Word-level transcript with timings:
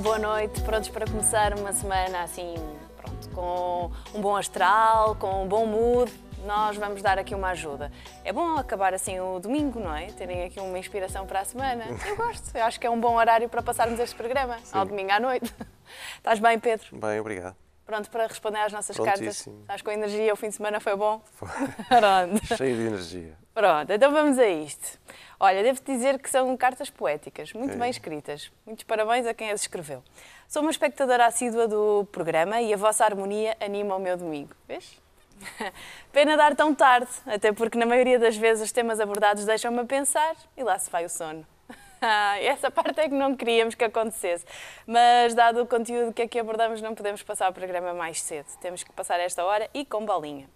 Boa 0.00 0.18
noite. 0.18 0.60
Prontos 0.62 0.88
para 0.88 1.06
começar 1.06 1.58
uma 1.58 1.72
semana 1.72 2.22
assim, 2.22 2.54
pronto, 2.96 3.28
com 3.30 3.90
um 4.14 4.20
bom 4.20 4.36
astral, 4.36 5.16
com 5.16 5.42
um 5.42 5.48
bom 5.48 5.66
mood. 5.66 6.12
Nós 6.46 6.76
vamos 6.76 7.02
dar 7.02 7.18
aqui 7.18 7.34
uma 7.34 7.48
ajuda. 7.48 7.90
É 8.24 8.32
bom 8.32 8.56
acabar 8.56 8.94
assim 8.94 9.18
o 9.18 9.40
domingo, 9.40 9.80
não 9.80 9.92
é? 9.92 10.06
Terem 10.06 10.44
aqui 10.44 10.60
uma 10.60 10.78
inspiração 10.78 11.26
para 11.26 11.40
a 11.40 11.44
semana. 11.44 11.84
Eu 12.06 12.16
gosto, 12.16 12.56
eu 12.56 12.64
acho 12.64 12.78
que 12.78 12.86
é 12.86 12.90
um 12.90 13.00
bom 13.00 13.16
horário 13.16 13.48
para 13.48 13.60
passarmos 13.60 13.98
este 13.98 14.14
programa, 14.14 14.56
Sim. 14.62 14.78
ao 14.78 14.84
domingo 14.84 15.10
à 15.10 15.18
noite. 15.18 15.52
Estás 16.16 16.38
bem, 16.38 16.58
Pedro? 16.60 16.96
Bem, 16.96 17.18
obrigado. 17.18 17.56
Pronto 17.84 18.08
para 18.08 18.26
responder 18.26 18.58
às 18.58 18.72
nossas 18.72 18.96
cartas? 18.96 19.46
Estás 19.46 19.82
com 19.82 19.90
energia? 19.90 20.32
O 20.32 20.36
fim 20.36 20.50
de 20.50 20.54
semana 20.54 20.78
foi 20.78 20.94
bom? 20.94 21.20
Foi. 21.34 21.48
Cheio 22.56 22.76
de 22.76 22.82
energia. 22.82 23.38
Pronto, 23.52 23.90
então 23.90 24.12
vamos 24.12 24.38
a 24.38 24.46
isto. 24.46 25.00
Olha, 25.40 25.62
devo 25.62 25.80
dizer 25.84 26.18
que 26.18 26.28
são 26.28 26.56
cartas 26.56 26.90
poéticas, 26.90 27.52
muito 27.52 27.76
bem 27.78 27.88
escritas. 27.88 28.50
Muitos 28.66 28.82
parabéns 28.82 29.24
a 29.24 29.32
quem 29.32 29.52
as 29.52 29.60
escreveu. 29.60 30.02
Sou 30.48 30.62
uma 30.62 30.70
espectadora 30.72 31.26
assídua 31.26 31.68
do 31.68 32.08
programa 32.10 32.60
e 32.60 32.74
a 32.74 32.76
vossa 32.76 33.04
harmonia 33.04 33.56
anima 33.60 33.94
o 33.94 34.00
meu 34.00 34.16
domingo. 34.16 34.50
Vês? 34.66 35.00
Pena 36.10 36.36
dar 36.36 36.56
tão 36.56 36.74
tarde, 36.74 37.08
até 37.24 37.52
porque 37.52 37.78
na 37.78 37.86
maioria 37.86 38.18
das 38.18 38.36
vezes 38.36 38.64
os 38.64 38.72
temas 38.72 38.98
abordados 38.98 39.44
deixam-me 39.44 39.78
a 39.78 39.84
pensar 39.84 40.34
e 40.56 40.64
lá 40.64 40.76
se 40.76 40.90
vai 40.90 41.04
o 41.04 41.08
sono. 41.08 41.46
Essa 42.42 42.68
parte 42.68 42.98
é 42.98 43.08
que 43.08 43.14
não 43.14 43.36
queríamos 43.36 43.76
que 43.76 43.84
acontecesse. 43.84 44.44
Mas, 44.84 45.34
dado 45.34 45.62
o 45.62 45.66
conteúdo 45.66 46.12
que 46.12 46.22
aqui 46.22 46.40
abordamos, 46.40 46.82
não 46.82 46.96
podemos 46.96 47.22
passar 47.22 47.48
o 47.48 47.54
programa 47.54 47.94
mais 47.94 48.20
cedo. 48.20 48.46
Temos 48.60 48.82
que 48.82 48.92
passar 48.92 49.20
esta 49.20 49.44
hora 49.44 49.70
e 49.72 49.84
com 49.84 50.04
bolinha. 50.04 50.48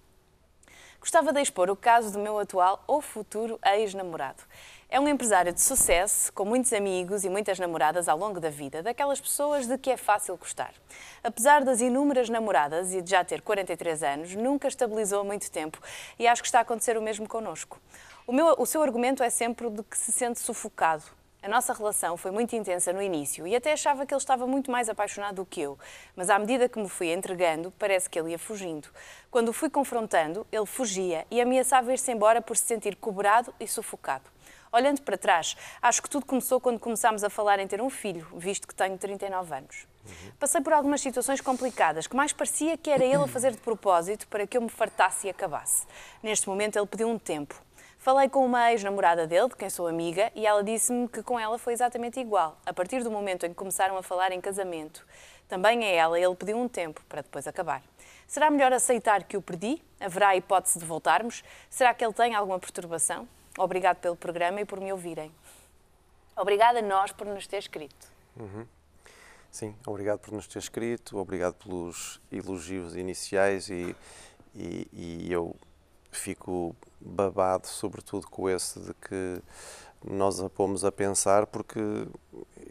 Gostava 1.03 1.33
de 1.33 1.41
expor 1.41 1.69
o 1.69 1.75
caso 1.75 2.13
do 2.13 2.21
meu 2.21 2.39
atual 2.39 2.85
ou 2.87 3.01
futuro 3.01 3.59
ex-namorado. 3.75 4.41
É 4.89 5.01
um 5.01 5.09
empresário 5.09 5.53
de 5.53 5.61
sucesso, 5.61 6.33
com 6.33 6.45
muitos 6.45 6.73
amigos 6.73 7.25
e 7.25 7.29
muitas 7.29 7.59
namoradas 7.59 8.09
ao 8.09 8.17
longo 8.17 8.39
da 8.39 8.51
vida, 8.51 8.85
daquelas 8.85 9.21
pessoas 9.21 9.67
de 9.67 9.77
que 9.79 9.91
é 9.91 9.97
fácil 9.97 10.37
gostar. 10.37 10.73
Apesar 11.25 11.65
das 11.65 11.81
inúmeras 11.81 12.29
namoradas 12.29 12.95
e 12.95 13.03
de 13.03 13.11
já 13.11 13.25
ter 13.25 13.43
43 13.43 14.01
anos, 14.05 14.35
nunca 14.37 14.69
estabilizou 14.69 15.25
muito 15.25 15.51
tempo 15.51 15.77
e 16.21 16.29
acho 16.29 16.41
que 16.41 16.47
está 16.47 16.61
a 16.61 16.63
acontecer 16.63 16.97
o 16.97 17.03
mesmo 17.03 17.29
connosco. 17.29 17.81
O, 18.25 18.33
meu, 18.33 18.55
o 18.57 18.65
seu 18.65 18.81
argumento 18.81 19.25
é 19.25 19.31
sempre 19.31 19.69
de 19.71 19.83
que 19.83 19.99
se 19.99 20.13
sente 20.13 20.39
sufocado, 20.39 21.03
a 21.43 21.49
nossa 21.49 21.73
relação 21.73 22.17
foi 22.17 22.31
muito 22.31 22.55
intensa 22.55 22.93
no 22.93 23.03
início 23.03 23.47
e 23.47 23.57
até 23.57 23.73
achava 23.73 24.07
que 24.07 24.15
ele 24.15 24.21
estava 24.21 24.47
muito 24.47 24.71
mais 24.71 24.89
apaixonado 24.89 25.37
do 25.37 25.45
que 25.45 25.61
eu, 25.61 25.77
mas 26.15 26.31
à 26.31 26.39
medida 26.39 26.69
que 26.69 26.79
me 26.79 26.89
fui 26.89 27.13
entregando, 27.13 27.73
parece 27.73 28.09
que 28.09 28.17
ele 28.17 28.31
ia 28.31 28.39
fugindo. 28.39 28.89
Quando 29.29 29.49
o 29.49 29.53
fui 29.53 29.69
confrontando, 29.69 30.47
ele 30.53 30.67
fugia 30.67 31.27
e 31.31 31.41
ameaçava 31.41 31.93
ir-se 31.93 32.13
embora 32.13 32.41
por 32.41 32.57
se 32.57 32.65
sentir 32.65 32.95
cobrado 32.95 33.53
e 33.59 33.67
sufocado. 33.67 34.31
Olhando 34.71 35.03
para 35.03 35.19
trás, 35.19 35.57
acho 35.83 36.01
que 36.01 36.09
tudo 36.09 36.25
começou 36.25 36.61
quando 36.61 36.79
começámos 36.79 37.25
a 37.25 37.29
falar 37.29 37.59
em 37.59 37.67
ter 37.67 37.83
um 37.83 37.91
filho, 37.91 38.27
visto 38.37 38.67
que 38.67 38.75
tenho 38.75 38.97
39 38.97 39.55
anos. 39.55 39.87
Uhum. 40.07 40.33
Passei 40.39 40.61
por 40.61 40.73
algumas 40.73 41.01
situações 41.01 41.41
complicadas, 41.41 42.07
que 42.07 42.17
mais 42.17 42.33
parecia 42.33 42.77
que 42.79 42.89
era 42.89 43.05
ele 43.05 43.25
a 43.25 43.29
fazer 43.29 43.51
de 43.51 43.59
propósito 43.59 44.27
para 44.29 44.47
que 44.47 44.57
eu 44.57 44.63
me 44.63 44.71
fartasse 44.71 45.27
e 45.27 45.31
acabasse. 45.31 45.87
Neste 46.23 46.49
momento, 46.49 46.79
ele 46.79 46.87
pediu 46.87 47.09
um 47.09 47.19
tempo. 47.19 47.61
Falei 48.03 48.29
com 48.29 48.45
uma 48.45 48.73
ex-namorada 48.73 49.29
dele, 49.29 49.49
de 49.49 49.55
quem 49.55 49.71
sou 49.71 49.87
amiga, 49.87 50.33
e 50.35 50.45
ela 50.45 50.65
disse-me 50.65 51.07
que 51.07 51.23
com 51.23 51.39
ela 51.39 51.57
foi 51.57 51.73
exatamente 51.73 52.19
igual, 52.19 52.59
a 52.67 52.75
partir 52.75 53.05
do 53.05 53.13
momento 53.13 53.47
em 53.47 53.51
que 53.51 53.55
começaram 53.55 53.97
a 53.97 54.03
falar 54.03 54.33
em 54.33 54.41
casamento. 54.41 55.07
Também 55.49 55.85
a 55.85 55.87
ela 55.87 56.19
ele 56.19 56.35
pediu 56.35 56.59
um 56.59 56.67
tempo 56.67 57.01
para 57.09 57.23
depois 57.23 57.47
acabar. 57.47 57.81
Será 58.27 58.51
melhor 58.51 58.73
aceitar 58.73 59.23
que 59.23 59.37
o 59.37 59.41
perdi? 59.41 59.81
Haverá 60.01 60.35
hipótese 60.35 60.81
de 60.81 60.85
voltarmos? 60.85 61.45
Será 61.71 61.95
que 61.95 62.05
ele 62.05 62.13
tem 62.13 62.35
alguma 62.35 62.59
perturbação? 62.59 63.29
Obrigado 63.57 63.99
pelo 63.99 64.17
programa 64.17 64.61
e 64.61 64.65
por 64.65 64.81
me 64.81 64.93
ouvirem. 64.93 65.31
Obrigada 66.37 66.81
a 66.81 66.83
nós 66.83 67.13
por 67.13 67.29
nos 67.29 67.47
ter 67.47 67.59
escrito. 67.59 68.09
Uhum. 68.37 68.67
Sim, 69.49 69.77
obrigado 69.87 70.19
por 70.19 70.35
nos 70.35 70.49
ter 70.49 70.59
escrito, 70.59 71.19
obrigado 71.19 71.55
pelos 71.55 72.21
elogios 72.33 72.97
iniciais 72.97 73.69
e, 73.69 73.95
e, 74.57 74.89
e 74.93 75.33
eu 75.33 75.55
fico 76.19 76.77
babado, 77.01 77.67
sobretudo 77.67 78.27
com 78.29 78.49
esse 78.49 78.79
de 78.81 78.95
que 78.95 79.43
nós 80.05 80.41
a 80.41 80.51
pomos 80.51 80.85
a 80.85 80.93
pensar, 80.93 81.47
porque 81.47 81.81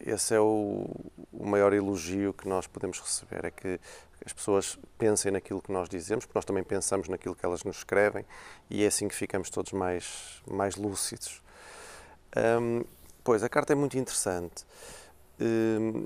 esse 0.05 0.33
é 0.35 0.39
o, 0.39 0.87
o 1.31 1.45
maior 1.45 1.73
elogio 1.73 2.33
que 2.33 2.47
nós 2.47 2.67
podemos 2.67 2.99
receber, 2.99 3.45
é 3.45 3.51
que 3.51 3.79
as 4.25 4.33
pessoas 4.33 4.77
pensem 4.97 5.31
naquilo 5.31 5.61
que 5.61 5.71
nós 5.71 5.89
dizemos, 5.89 6.25
porque 6.25 6.37
nós 6.37 6.45
também 6.45 6.63
pensamos 6.63 7.07
naquilo 7.07 7.35
que 7.35 7.45
elas 7.45 7.63
nos 7.63 7.77
escrevem, 7.77 8.25
e 8.69 8.83
é 8.83 8.87
assim 8.87 9.07
que 9.07 9.15
ficamos 9.15 9.49
todos 9.49 9.71
mais, 9.71 10.41
mais 10.47 10.75
lúcidos. 10.75 11.41
Hum, 12.35 12.83
pois, 13.23 13.43
a 13.43 13.49
carta 13.49 13.73
é 13.73 13.75
muito 13.75 13.97
interessante. 13.97 14.65
Hum, 15.39 16.05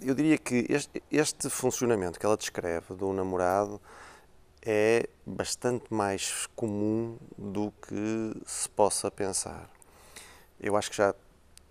eu 0.00 0.14
diria 0.14 0.36
que 0.36 0.66
este, 0.68 1.02
este 1.10 1.48
funcionamento 1.48 2.18
que 2.18 2.26
ela 2.26 2.36
descreve 2.36 2.94
do 2.94 3.12
namorado 3.12 3.80
é 4.64 5.08
bastante 5.26 5.92
mais 5.92 6.46
comum 6.54 7.18
do 7.36 7.72
que 7.82 8.42
se 8.46 8.68
possa 8.68 9.10
pensar. 9.10 9.68
Eu 10.60 10.76
acho 10.76 10.90
que 10.90 10.96
já 10.96 11.14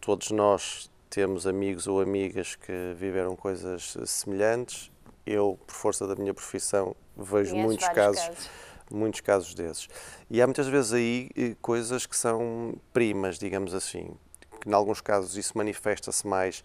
todos 0.01 0.31
nós 0.31 0.91
temos 1.09 1.47
amigos 1.47 1.87
ou 1.87 2.01
amigas 2.01 2.55
que 2.55 2.93
viveram 2.95 3.35
coisas 3.35 3.97
semelhantes. 4.05 4.91
Eu, 5.25 5.57
por 5.65 5.73
força 5.73 6.07
da 6.07 6.15
minha 6.15 6.33
profissão, 6.33 6.95
vejo 7.15 7.55
muitos 7.55 7.87
casos, 7.89 8.21
casos, 8.21 8.49
muitos 8.89 9.21
casos 9.21 9.53
desses. 9.53 9.87
E 10.29 10.41
há 10.41 10.47
muitas 10.47 10.67
vezes 10.67 10.93
aí 10.93 11.29
eh, 11.37 11.55
coisas 11.61 12.05
que 12.05 12.17
são 12.17 12.73
primas, 12.91 13.37
digamos 13.37 13.73
assim, 13.73 14.11
que 14.59 14.69
em 14.69 14.73
alguns 14.73 14.99
casos 14.99 15.37
isso 15.37 15.57
manifesta-se 15.57 16.25
mais 16.27 16.63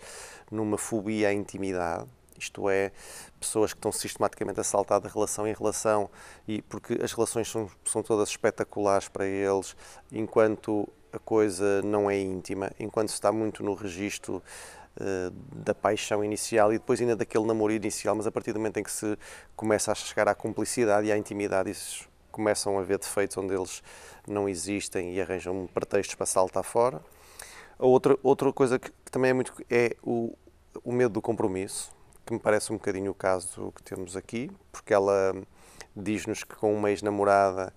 numa 0.51 0.79
fobia 0.79 1.29
à 1.29 1.33
intimidade, 1.33 2.09
isto 2.39 2.69
é, 2.69 2.93
pessoas 3.39 3.73
que 3.73 3.79
estão 3.79 3.93
sistematicamente 3.93 4.61
a 4.61 4.65
saltar 4.65 5.01
de 5.01 5.09
relação 5.09 5.47
em 5.47 5.53
relação, 5.53 6.11
e 6.47 6.63
porque 6.63 6.99
as 7.03 7.13
relações 7.13 7.49
são, 7.49 7.71
são 7.85 8.03
todas 8.03 8.29
espetaculares 8.29 9.09
para 9.09 9.27
eles, 9.27 9.77
enquanto 10.13 10.89
a 11.13 11.19
coisa 11.19 11.83
não 11.83 12.11
é 12.11 12.19
íntima, 12.19 12.71
enquanto 12.79 13.09
está 13.09 13.33
muito 13.33 13.63
no 13.63 13.75
registro 13.75 14.43
uh, 14.97 15.31
da 15.55 15.75
paixão 15.75 16.23
inicial 16.23 16.73
e 16.73 16.79
depois 16.79 17.01
ainda 17.01 17.17
daquele 17.17 17.47
namoro 17.47 17.73
inicial, 17.73 18.15
mas 18.15 18.27
a 18.27 18.33
partir 18.33 18.53
do 18.53 18.59
momento 18.59 18.79
em 18.79 18.83
que 18.83 18.93
se 18.93 19.19
começa 19.55 19.93
a 19.93 19.95
chegar 19.95 20.29
à 20.29 20.35
cumplicidade 20.35 21.07
e 21.07 21.13
à 21.13 21.17
intimidade, 21.17 21.71
isso 21.71 22.09
começam 22.31 22.77
a 22.77 22.83
haver 22.83 22.99
defeitos 22.99 23.37
onde 23.39 23.55
eles 23.55 23.83
não 24.29 24.47
existem 24.47 25.15
e 25.15 25.21
arranjam 25.21 25.67
pretextos 25.73 26.15
para 26.15 26.27
saltar 26.27 26.63
fora. 26.63 27.01
Outra, 27.79 28.19
outra 28.23 28.53
coisa 28.53 28.79
que, 28.79 28.91
que 28.91 29.11
também 29.11 29.31
é 29.31 29.35
muito 29.35 29.55
é 29.71 29.97
o, 30.03 30.37
o 30.85 30.93
medo 30.93 31.15
do 31.15 31.23
compromisso 31.23 31.96
que 32.27 32.33
me 32.33 32.41
parece 32.41 32.73
um 32.73 32.77
bocadinho 32.77 33.13
o 33.13 33.15
caso 33.15 33.73
que 33.73 33.83
temos 33.83 34.17
aqui, 34.17 34.51
porque 34.73 34.93
ela 34.93 35.35
diz-nos 35.97 36.43
que 36.43 36.57
com 36.57 36.75
uma 36.75 36.91
ex-namorada 36.91 37.73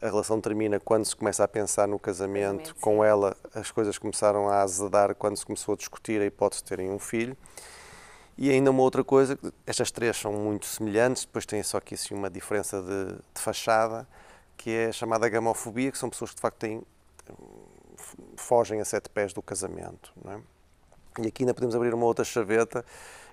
a 0.00 0.06
relação 0.06 0.40
termina 0.40 0.80
quando 0.80 1.04
se 1.04 1.14
começa 1.14 1.44
a 1.44 1.48
pensar 1.48 1.86
no 1.86 1.96
casamento. 1.96 2.74
Com 2.80 3.04
ela, 3.04 3.36
as 3.54 3.70
coisas 3.70 3.96
começaram 3.96 4.48
a 4.48 4.60
azedar 4.60 5.14
quando 5.14 5.36
se 5.36 5.46
começou 5.46 5.74
a 5.74 5.76
discutir 5.76 6.20
a 6.20 6.26
hipótese 6.26 6.62
de 6.62 6.68
terem 6.68 6.90
um 6.90 6.98
filho. 6.98 7.36
E 8.36 8.50
ainda 8.50 8.72
uma 8.72 8.82
outra 8.82 9.04
coisa, 9.04 9.38
estas 9.64 9.92
três 9.92 10.16
são 10.16 10.32
muito 10.32 10.66
semelhantes, 10.66 11.24
depois 11.24 11.46
têm 11.46 11.62
só 11.62 11.78
aqui 11.78 11.94
assim, 11.94 12.14
uma 12.14 12.28
diferença 12.28 12.82
de, 12.82 13.12
de 13.14 13.40
fachada, 13.40 14.08
que 14.56 14.70
é 14.70 14.86
a 14.86 14.92
chamada 14.92 15.28
gamofobia, 15.28 15.92
que 15.92 15.98
são 15.98 16.10
pessoas 16.10 16.30
que 16.30 16.36
de 16.36 16.42
facto 16.42 16.58
têm, 16.58 16.82
fogem 18.36 18.80
a 18.80 18.84
sete 18.84 19.08
pés 19.08 19.32
do 19.32 19.40
casamento. 19.40 20.12
É? 20.26 20.40
E 21.22 21.28
aqui 21.28 21.44
ainda 21.44 21.54
podemos 21.54 21.76
abrir 21.76 21.94
uma 21.94 22.06
outra 22.06 22.24
chaveta, 22.24 22.84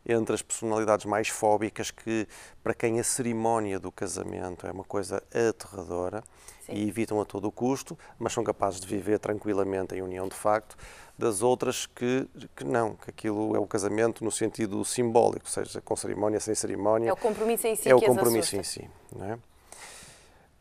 entre 0.05 0.35
as 0.35 0.41
personalidades 0.41 1.05
mais 1.05 1.27
fóbicas 1.27 1.91
que, 1.91 2.27
para 2.63 2.73
quem 2.73 2.99
a 2.99 3.03
cerimónia 3.03 3.79
do 3.79 3.91
casamento 3.91 4.65
é 4.67 4.71
uma 4.71 4.83
coisa 4.83 5.23
aterradora 5.33 6.23
Sim. 6.65 6.73
e 6.73 6.87
evitam 6.87 7.19
a 7.19 7.25
todo 7.25 7.47
o 7.47 7.51
custo, 7.51 7.97
mas 8.17 8.33
são 8.33 8.43
capazes 8.43 8.79
de 8.79 8.87
viver 8.87 9.19
tranquilamente 9.19 9.95
em 9.95 10.01
união 10.01 10.27
de 10.27 10.35
facto, 10.35 10.77
das 11.17 11.41
outras 11.41 11.85
que, 11.85 12.27
que 12.55 12.63
não, 12.63 12.95
que 12.95 13.09
aquilo 13.09 13.55
é 13.55 13.59
o 13.59 13.67
casamento 13.67 14.23
no 14.23 14.31
sentido 14.31 14.83
simbólico, 14.85 15.49
seja 15.49 15.81
com 15.81 15.95
cerimónia, 15.95 16.39
sem 16.39 16.55
cerimónia. 16.55 17.09
É 17.09 17.13
o 17.13 17.17
compromisso 17.17 17.67
em 17.67 17.75
si 17.75 17.89
É 17.89 17.95
o 17.95 18.01
compromisso 18.01 18.55
em 18.55 18.63
si, 18.63 18.89
não 19.13 19.25
é? 19.25 19.39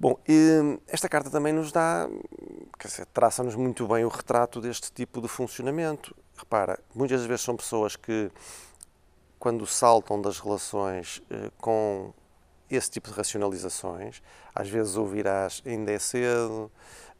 Bom, 0.00 0.16
esta 0.86 1.08
carta 1.08 1.28
também 1.28 1.52
nos 1.52 1.72
dá, 1.72 2.08
traça-nos 3.12 3.56
muito 3.56 3.86
bem 3.88 4.04
o 4.04 4.08
retrato 4.08 4.60
deste 4.60 4.92
tipo 4.92 5.20
de 5.20 5.26
funcionamento. 5.26 6.14
Repara, 6.36 6.78
muitas 6.94 7.24
vezes 7.24 7.42
são 7.44 7.56
pessoas 7.56 7.96
que 7.96 8.30
quando 9.38 9.66
saltam 9.66 10.20
das 10.20 10.38
relações 10.40 11.22
eh, 11.30 11.50
com 11.58 12.12
esse 12.70 12.90
tipo 12.90 13.08
de 13.08 13.14
racionalizações, 13.14 14.20
às 14.54 14.68
vezes 14.68 14.96
ouvirás 14.96 15.62
ainda 15.64 15.92
é 15.92 15.98
cedo, 15.98 16.70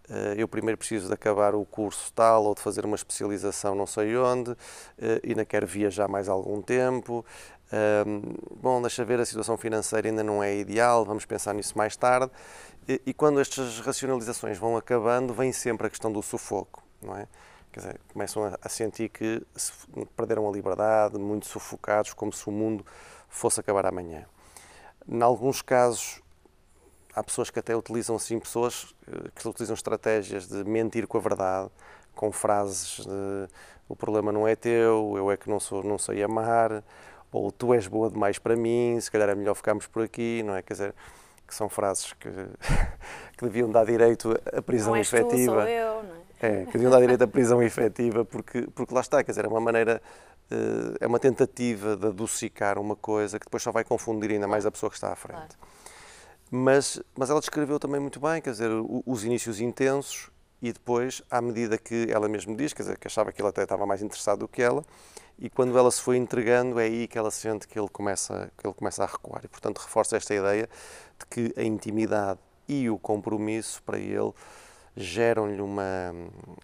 eh, 0.09 0.35
eu 0.37 0.49
primeiro 0.49 0.77
preciso 0.77 1.09
de 1.09 1.15
acabar 1.15 1.55
o 1.55 1.65
curso 1.65 2.13
tal 2.13 2.45
ou 2.45 2.55
de 2.55 2.61
fazer 2.61 2.85
uma 2.85 2.97
especialização 2.97 3.75
não 3.75 3.87
sei 3.87 4.17
onde, 4.17 4.57
eh, 4.99 5.21
ainda 5.27 5.45
quero 5.45 5.67
viajar 5.67 6.09
mais 6.09 6.29
algum 6.29 6.61
tempo, 6.61 7.25
bom, 8.63 8.81
deixa 8.81 9.05
ver, 9.05 9.21
a 9.21 9.27
situação 9.27 9.59
financeira 9.59 10.09
ainda 10.09 10.25
não 10.25 10.43
é 10.43 10.57
ideal, 10.57 11.05
vamos 11.05 11.27
pensar 11.27 11.53
nisso 11.53 11.77
mais 11.77 11.95
tarde. 11.97 12.33
E 13.05 13.13
quando 13.13 13.39
estas 13.41 13.79
racionalizações 13.81 14.57
vão 14.57 14.75
acabando, 14.75 15.35
vem 15.35 15.53
sempre 15.53 15.87
a 15.87 15.91
questão 15.91 16.11
do 16.11 16.23
sufoco, 16.23 16.83
não 17.03 17.15
é? 17.15 17.29
Quer 17.79 17.83
dizer, 17.83 18.01
começam 18.13 18.45
a, 18.45 18.59
a 18.61 18.69
sentir 18.69 19.09
que 19.09 19.41
perderam 20.17 20.49
a 20.49 20.51
liberdade, 20.51 21.17
muito 21.17 21.47
sufocados, 21.47 22.13
como 22.13 22.33
se 22.33 22.49
o 22.49 22.51
mundo 22.51 22.85
fosse 23.29 23.61
acabar 23.61 23.87
amanhã. 23.87 24.27
Em 25.09 25.23
alguns 25.23 25.63
casos, 25.63 26.21
há 27.15 27.23
pessoas 27.23 27.51
que 27.51 27.59
até 27.61 27.77
utilizam, 27.77 28.19
sim, 28.19 28.41
pessoas 28.41 28.93
eh, 29.07 29.31
que 29.33 29.47
utilizam 29.47 29.75
estratégias 29.75 30.49
de 30.49 30.65
mentir 30.65 31.07
com 31.07 31.19
a 31.19 31.21
verdade, 31.21 31.71
com 32.17 32.33
frases 32.33 33.07
de 33.07 33.49
o 33.89 33.95
problema 33.95 34.33
não 34.33 34.47
é 34.47 34.57
teu, 34.57 35.15
eu 35.17 35.31
é 35.31 35.37
que 35.37 35.49
não, 35.49 35.61
sou, 35.61 35.85
não 35.85 35.99
sei 35.99 36.21
amar, 36.25 36.83
ou 37.31 37.53
tu 37.53 37.73
és 37.73 37.87
boa 37.87 38.11
demais 38.11 38.41
para 38.41 38.57
mim, 38.57 38.99
se 39.01 39.09
calhar 39.09 39.29
é 39.29 39.37
melhor 39.37 39.55
ficarmos 39.55 39.87
por 39.87 40.03
aqui, 40.03 40.43
não 40.43 40.57
é? 40.57 40.63
Quer 40.63 40.73
dizer, 40.73 40.95
que 41.47 41.55
são 41.55 41.69
frases 41.69 42.13
que, 42.15 42.29
que 43.39 43.45
deviam 43.45 43.71
dar 43.71 43.87
direito 43.87 44.37
à 44.53 44.61
prisão 44.61 44.95
não 44.95 45.01
efetiva. 45.01 45.31
Tu, 45.31 45.45
sou 45.45 45.63
eu, 45.63 46.03
não 46.03 46.15
é? 46.17 46.18
É, 46.41 46.65
que 46.67 46.73
deviam 46.73 46.91
dar 46.91 47.01
direito 47.01 47.23
à 47.23 47.27
prisão 47.27 47.63
efetiva, 47.63 48.25
porque, 48.25 48.63
porque 48.75 48.95
lá 48.95 49.01
está, 49.01 49.23
quer 49.25 49.33
dizer, 49.33 49.45
é 49.45 49.49
uma 49.49 49.61
maneira, 49.61 50.01
eh, 50.51 50.97
é 51.01 51.07
uma 51.07 51.19
tentativa 51.19 51.97
de 51.97 52.07
adocicar 52.07 52.79
uma 52.79 52.95
coisa 52.95 53.39
que 53.39 53.47
depois 53.47 53.63
só 53.63 53.73
vai 53.73 53.85
confundir 53.85 54.31
ainda 54.31 54.47
mais 54.47 54.65
a 54.65 54.71
pessoa 54.71 54.89
que 54.89 54.97
está 54.97 55.13
à 55.13 55.17
frente. 55.17 55.57
Mas, 56.51 57.01
mas 57.17 57.29
ela 57.29 57.41
descreveu 57.41 57.79
também 57.79 58.01
muito 58.01 58.21
bem, 58.21 58.41
quer 58.41 58.51
dizer, 58.51 58.71
os 59.05 59.25
inícios 59.25 59.61
intensos 59.61 60.31
e 60.63 60.73
depois, 60.73 61.23
à 61.31 61.41
medida 61.41 61.77
que 61.77 62.09
ela 62.11 62.29
mesmo 62.29 62.57
diz, 62.57 62.73
quer 62.73 62.83
dizer, 62.83 62.99
que 62.99 63.07
achava 63.07 63.33
que 63.33 63.41
ele 63.41 63.49
até 63.49 63.63
estava 63.63 63.85
mais 63.85 64.03
interessado 64.03 64.41
do 64.41 64.49
que 64.49 64.63
ela, 64.63 64.85
e 65.39 65.49
quando 65.49 65.79
ela 65.79 65.91
se 65.91 66.01
foi 66.01 66.17
entregando 66.17 66.81
é 66.81 66.85
aí 66.85 67.07
que 67.07 67.17
ela 67.17 67.31
sente 67.31 67.69
que 67.69 67.79
ele 67.79 67.89
começa, 67.89 68.51
que 68.59 68.67
ele 68.67 68.75
começa 68.75 69.05
a 69.05 69.07
recuar. 69.07 69.41
E, 69.45 69.49
portanto, 69.49 69.79
reforça 69.79 70.17
esta 70.17 70.35
ideia 70.35 70.69
de 71.19 71.27
que 71.27 71.61
a 71.61 71.63
intimidade 71.63 72.41
e 72.67 72.91
o 72.91 72.99
compromisso 72.99 73.81
para 73.85 73.99
ele 73.99 74.33
geram-lhe 74.99 75.61
uma, 75.61 76.13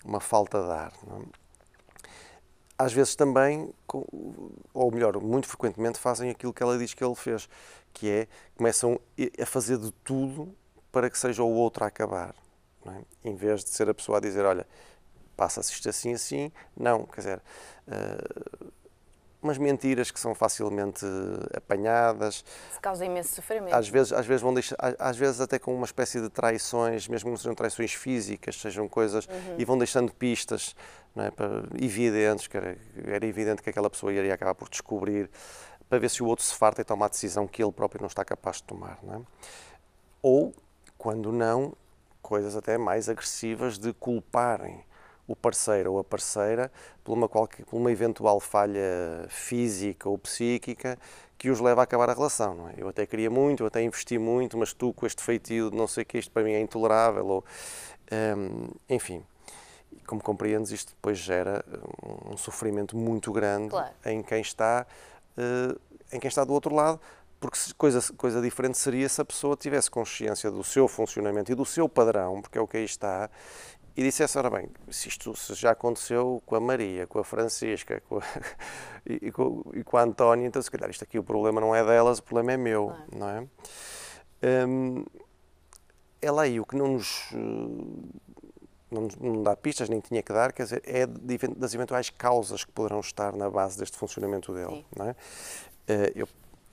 uma 0.05 0.21
falta 0.21 0.63
de 0.63 0.71
ar. 0.71 0.93
É? 0.93 1.45
Às 2.77 2.93
vezes 2.93 3.15
também, 3.15 3.73
ou 4.73 4.91
melhor, 4.91 5.21
muito 5.21 5.47
frequentemente 5.47 5.99
fazem 5.99 6.31
aquilo 6.31 6.53
que 6.53 6.63
ela 6.63 6.77
diz 6.77 6.93
que 6.93 7.05
ele 7.05 7.15
fez, 7.15 7.49
que 7.93 8.11
é, 8.11 8.29
começam 8.57 9.01
a 9.41 9.47
fazer 9.47 9.79
de 9.79 9.93
tudo 10.03 10.53
para 10.91 11.09
que 11.09 11.17
seja 11.17 11.43
o 11.43 11.51
outro 11.51 11.85
a 11.85 11.87
acabar. 11.87 12.35
É? 12.87 13.29
Em 13.29 13.37
vez 13.37 13.63
de 13.63 13.71
ser 13.71 13.89
a 13.89 13.95
pessoa 13.95 14.19
a 14.19 14.21
dizer, 14.21 14.45
olha, 14.45 14.67
passa-se 15.37 15.73
isto 15.73 15.89
assim, 15.89 16.15
assim, 16.15 16.53
não, 16.77 17.05
quer 17.07 17.21
dizer, 17.21 17.43
uh, 17.89 18.73
umas 19.45 19.59
mentiras 19.59 20.11
que 20.11 20.19
são 20.19 20.35
facilmente 20.35 21.05
apanhadas. 21.55 22.45
Se 22.73 22.81
causa 22.81 23.05
imenso 23.05 23.35
sofrimento. 23.35 23.75
Às 23.75 23.89
vezes, 23.89 24.13
às 24.13 24.27
vezes 24.27 24.43
vão 24.43 24.55
deixar, 24.55 24.77
às 24.99 25.17
vezes 25.17 25.41
até 25.41 25.59
com 25.59 25.75
uma 25.75 25.85
espécie 25.85 26.21
de 26.21 26.31
traições, 26.31 27.07
mesmo 27.07 27.27
que 27.27 27.31
não 27.31 27.37
sejam 27.37 27.55
traições 27.55 27.93
físicas, 27.93 28.61
sejam 28.61 28.89
coisas, 28.89 29.27
uhum. 29.27 29.57
e 29.59 29.65
vão 29.65 29.79
deixando 29.79 30.13
pistas 30.13 30.75
não 31.15 31.25
é, 31.25 31.31
para, 31.31 31.63
evidentes, 31.81 32.47
que 32.47 32.57
era, 32.57 32.77
era 33.07 33.27
evidente 33.27 33.63
que 33.63 33.71
aquela 33.71 33.89
pessoa 33.89 34.13
iria 34.13 34.35
acabar 34.35 34.55
por 34.55 34.69
descobrir, 34.69 35.31
para 35.89 35.99
ver 35.99 36.09
se 36.09 36.23
o 36.23 36.27
outro 36.27 36.45
se 36.45 36.55
farta 36.55 36.81
e 36.81 36.85
toma 36.85 37.07
a 37.07 37.09
decisão 37.09 37.47
que 37.47 37.63
ele 37.63 37.71
próprio 37.71 38.01
não 38.01 38.09
está 38.09 38.25
capaz 38.25 38.57
de 38.57 38.65
tomar. 38.65 38.99
É? 39.09 39.21
Ou, 40.23 40.55
quando 40.97 41.31
não, 41.31 41.75
coisas 42.23 42.57
até 42.57 42.79
mais 42.79 43.09
agressivas 43.09 43.79
de 43.79 43.93
culparem 43.93 44.85
o 45.27 45.35
parceiro 45.35 45.93
ou 45.93 45.99
a 45.99 46.05
parceira 46.05 46.71
por 47.03 47.15
uma, 47.15 47.29
qualquer, 47.29 47.65
por 47.65 47.77
uma 47.77 47.91
eventual 47.91 48.39
falha 48.41 49.27
física 49.29 50.09
ou 50.09 50.19
psíquica 50.19 50.99
que 51.39 51.51
os 51.51 51.61
leva 51.61 51.81
a 51.83 51.85
acabar 51.85 52.11
a 52.11 52.15
relação. 52.15 52.55
Não 52.55 52.69
é? 52.69 52.75
Eu 52.77 52.89
até 52.89 53.07
queria 53.07 53.31
muito, 53.31 53.63
eu 53.63 53.67
até 53.67 53.83
investi 53.83 54.19
muito, 54.19 54.57
mas 54.57 54.73
tu 54.73 54.93
com 54.93 55.07
este 55.07 55.23
feitio 55.23 55.71
de 55.71 55.77
não 55.77 55.87
sei 55.87 56.03
o 56.03 56.07
que, 56.07 56.19
isto 56.19 56.31
para 56.31 56.43
mim 56.43 56.53
é 56.53 56.61
intolerável. 56.61 57.27
Ou, 57.27 57.45
hum, 58.37 58.69
enfim, 58.89 59.23
como 60.07 60.23
compreendes, 60.23 60.71
isto 60.71 60.91
depois 60.91 61.19
gera 61.19 61.65
um 62.31 62.37
sofrimento 62.37 62.97
muito 62.97 63.33
grande 63.33 63.71
claro. 63.71 63.95
em 64.05 64.23
quem 64.23 64.41
está 64.41 64.87
uh, 65.39 65.81
em 66.13 66.21
quem 66.21 66.29
está 66.29 66.45
do 66.45 66.53
outro 66.53 66.75
lado, 66.75 67.01
porque 67.41 67.59
coisa, 67.77 68.01
coisa 68.15 68.41
diferente 68.41 68.79
seria 68.79 69.09
se 69.09 69.21
a 69.21 69.25
pessoa 69.25 69.57
tivesse 69.57 69.91
consciência 69.91 70.51
do 70.51 70.63
seu 70.63 70.87
funcionamento 70.87 71.51
e 71.51 71.55
do 71.55 71.65
seu 71.65 71.89
padrão, 71.89 72.41
porque 72.41 72.57
é 72.57 72.61
o 72.61 72.69
que 72.69 72.77
aí 72.77 72.85
está, 72.85 73.29
e 73.97 74.03
dissesse, 74.03 74.37
ora 74.37 74.51
bem, 74.51 74.69
se 74.91 75.09
isto 75.09 75.37
se 75.37 75.55
já 75.55 75.71
aconteceu 75.71 76.43
com 76.45 76.57
a 76.57 76.61
Maria, 76.61 77.07
com 77.07 77.19
a 77.19 77.25
Francisca 77.25 78.01
com 78.09 78.19
a, 78.19 78.23
e, 79.07 79.29
e, 79.29 79.33
com, 79.33 79.63
e, 79.73 79.85
com, 79.85 79.97
a 79.97 80.03
Antónia, 80.03 80.47
então 80.47 80.61
se 80.61 80.71
calhar 80.71 80.91
isto 80.91 81.05
aqui 81.05 81.19
o 81.19 81.23
problema 81.23 81.61
não 81.61 81.75
é 81.75 81.85
delas, 81.85 82.19
o 82.19 82.23
problema 82.23 82.53
é 82.53 82.57
meu, 82.57 82.87
claro. 82.87 83.05
não 83.17 83.29
é? 83.29 84.67
Hum, 84.67 85.05
ela 86.21 86.43
aí 86.43 86.59
o 86.59 86.65
que 86.65 86.77
não 86.77 86.89
nos, 86.95 87.29
não 88.91 89.09
não 89.21 89.43
dá 89.43 89.55
pistas, 89.55 89.89
nem 89.89 90.01
tinha 90.01 90.23
que 90.23 90.33
dar, 90.33 90.53
quer 90.53 90.65
dizer, 90.65 90.83
é 90.85 91.07
das 91.07 91.75
eventuais 91.75 92.11
causas 92.11 92.65
que 92.65 92.73
poderão 92.73 93.01
estar 93.01 93.35
na 93.37 93.51
base 93.51 93.79
deste 93.79 93.97
funcionamento 93.97 94.53
dele, 94.55 94.77
Sim. 94.77 94.85
não 94.97 95.09
é? 95.09 95.17
Eh, 95.87 96.13
eu, 96.15 96.29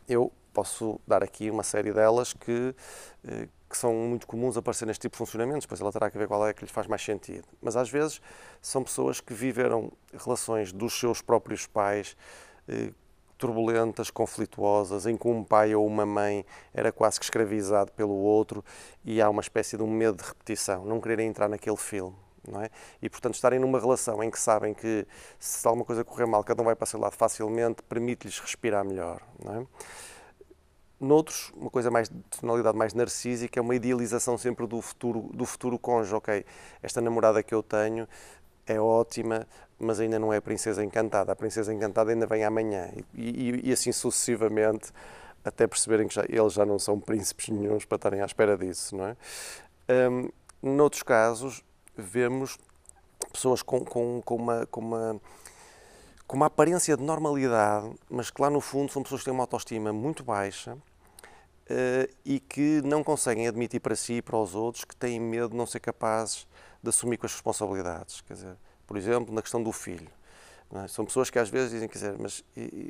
eu 0.08 0.32
posso 0.54 1.00
dar 1.08 1.24
aqui 1.24 1.50
uma 1.50 1.64
série 1.64 1.92
delas 1.92 2.34
que 2.34 2.76
eh, 3.28 3.48
que 3.72 3.78
são 3.78 3.94
muito 3.94 4.28
comuns 4.28 4.58
aparecer 4.58 4.86
neste 4.86 5.02
tipo 5.02 5.14
de 5.14 5.18
funcionamentos, 5.18 5.66
depois 5.66 5.82
ela 5.82 5.92
terá 5.92 6.12
que 6.12 6.18
ver 6.18 6.28
qual 6.28 6.46
é 6.48 6.54
que 6.54 6.64
lhe 6.64 6.72
faz 6.72 6.86
mais 6.86 7.04
sentido. 7.04 7.48
Mas 7.62 7.76
às 7.76 7.90
vezes 7.90 8.22
são 8.62 8.84
pessoas 8.84 9.20
que 9.20 9.34
viveram 9.34 9.92
relações 10.14 10.72
dos 10.72 11.00
seus 11.00 11.22
próprios 11.22 11.66
pais 11.66 12.16
eh, 12.68 12.92
turbulentas, 13.38 14.12
conflituosas, 14.12 15.08
em 15.08 15.18
que 15.18 15.28
um 15.28 15.44
pai 15.44 15.74
ou 15.74 15.88
uma 15.88 16.06
mãe 16.06 16.46
era 16.72 16.92
quase 16.92 17.20
que 17.20 17.26
escravizado 17.26 17.92
pelo 17.94 18.14
outro 18.14 18.64
e 19.04 19.20
há 19.20 19.28
uma 19.28 19.42
espécie 19.42 19.76
de 19.76 19.82
um 19.82 19.90
medo 19.90 20.18
de 20.18 20.24
repetição, 20.24 20.86
não 20.86 21.02
quererem 21.02 21.28
entrar 21.28 21.50
naquele 21.50 21.78
filme. 21.78 22.16
É? 22.60 22.70
E, 23.02 23.10
portanto, 23.10 23.36
estarem 23.36 23.60
numa 23.60 23.80
relação 23.80 24.24
em 24.24 24.32
que 24.32 24.40
sabem 24.40 24.74
que 24.74 25.06
se 25.40 25.68
alguma 25.68 25.86
coisa 25.86 26.04
correr 26.04 26.26
mal, 26.26 26.44
cada 26.44 26.62
um 26.62 26.66
vai 26.66 26.76
para 26.76 26.86
o 26.86 26.88
seu 26.88 27.00
lado 27.00 27.16
facilmente, 27.16 27.84
permite-lhes 27.84 28.40
respirar 28.40 28.84
melhor. 28.84 29.22
É? 29.46 29.66
Noutros, 31.02 31.52
uma 31.56 31.72
coisa 31.72 31.90
mais 31.90 32.08
de 32.08 32.16
tonalidade 32.40 32.78
mais 32.78 32.94
narcísica, 32.94 33.60
é 33.60 33.62
uma 33.62 33.76
idealização 33.76 34.38
sempre 34.38 34.68
do 34.68 34.80
futuro, 34.82 35.32
do 35.34 35.46
futuro 35.48 35.80
cônjuge. 35.80 36.14
Ok, 36.14 36.46
esta 36.84 37.02
namorada 37.02 37.42
que 37.42 37.56
eu 37.56 37.64
tenho 37.64 38.08
é 38.68 38.80
ótima, 38.80 39.48
mas 39.80 40.00
ainda 40.00 40.20
não 40.20 40.32
é 40.32 40.38
a 40.38 40.42
princesa 40.42 40.84
encantada. 40.84 41.32
A 41.32 41.36
princesa 41.36 41.74
encantada 41.74 42.12
ainda 42.12 42.28
vem 42.28 42.44
amanhã. 42.44 42.92
E, 43.16 43.50
e, 43.64 43.70
e 43.70 43.74
assim 43.74 43.92
sucessivamente, 43.92 44.92
até 45.44 45.66
perceberem 45.66 46.08
que 46.08 46.14
já, 46.14 46.24
eles 46.30 46.54
já 46.54 46.68
não 46.68 46.78
são 46.78 47.00
príncipes 47.00 47.50
nenhums 47.50 47.84
para 47.84 47.96
estarem 47.96 48.22
à 48.22 48.26
espera 48.26 48.56
disso, 48.56 48.96
não 48.96 49.08
é? 49.08 49.18
Um, 49.90 50.30
noutros 50.62 51.02
casos, 51.02 51.64
vemos 51.98 52.60
pessoas 53.34 53.64
com, 53.64 53.84
com, 53.84 54.22
com, 54.22 54.36
uma, 54.36 54.68
com 54.68 54.82
uma 54.82 55.22
com 56.32 56.38
uma 56.38 56.46
aparência 56.46 56.96
de 56.96 57.04
normalidade, 57.04 57.92
mas 58.10 58.32
que 58.32 58.42
lá 58.42 58.50
no 58.50 58.62
fundo 58.62 58.90
são 58.90 59.04
pessoas 59.04 59.20
que 59.20 59.26
têm 59.26 59.34
uma 59.34 59.44
autoestima 59.44 59.92
muito 59.92 60.24
baixa, 60.24 60.78
uh, 61.72 62.14
e 62.26 62.40
que 62.40 62.82
não 62.84 63.04
conseguem 63.04 63.48
admitir 63.48 63.80
para 63.80 63.96
si 63.96 64.16
e 64.16 64.22
para 64.22 64.38
os 64.38 64.54
outros 64.54 64.84
que 64.84 64.96
têm 64.96 65.20
medo 65.20 65.50
de 65.50 65.56
não 65.56 65.66
ser 65.66 65.80
capazes 65.80 66.48
de 66.84 66.90
assumir 66.90 67.18
com 67.18 67.26
as 67.26 67.34
responsabilidades. 67.34 68.22
Quer 68.22 68.34
dizer, 68.34 68.56
por 68.86 68.98
exemplo, 68.98 69.34
na 69.34 69.42
questão 69.42 69.62
do 69.64 69.72
filho. 69.72 70.10
É? 70.74 70.88
São 70.88 71.04
pessoas 71.06 71.30
que 71.30 71.38
às 71.38 71.50
vezes 71.50 71.72
dizem, 71.72 71.88
quer 71.88 71.98
dizer, 71.98 72.16
mas 72.18 72.44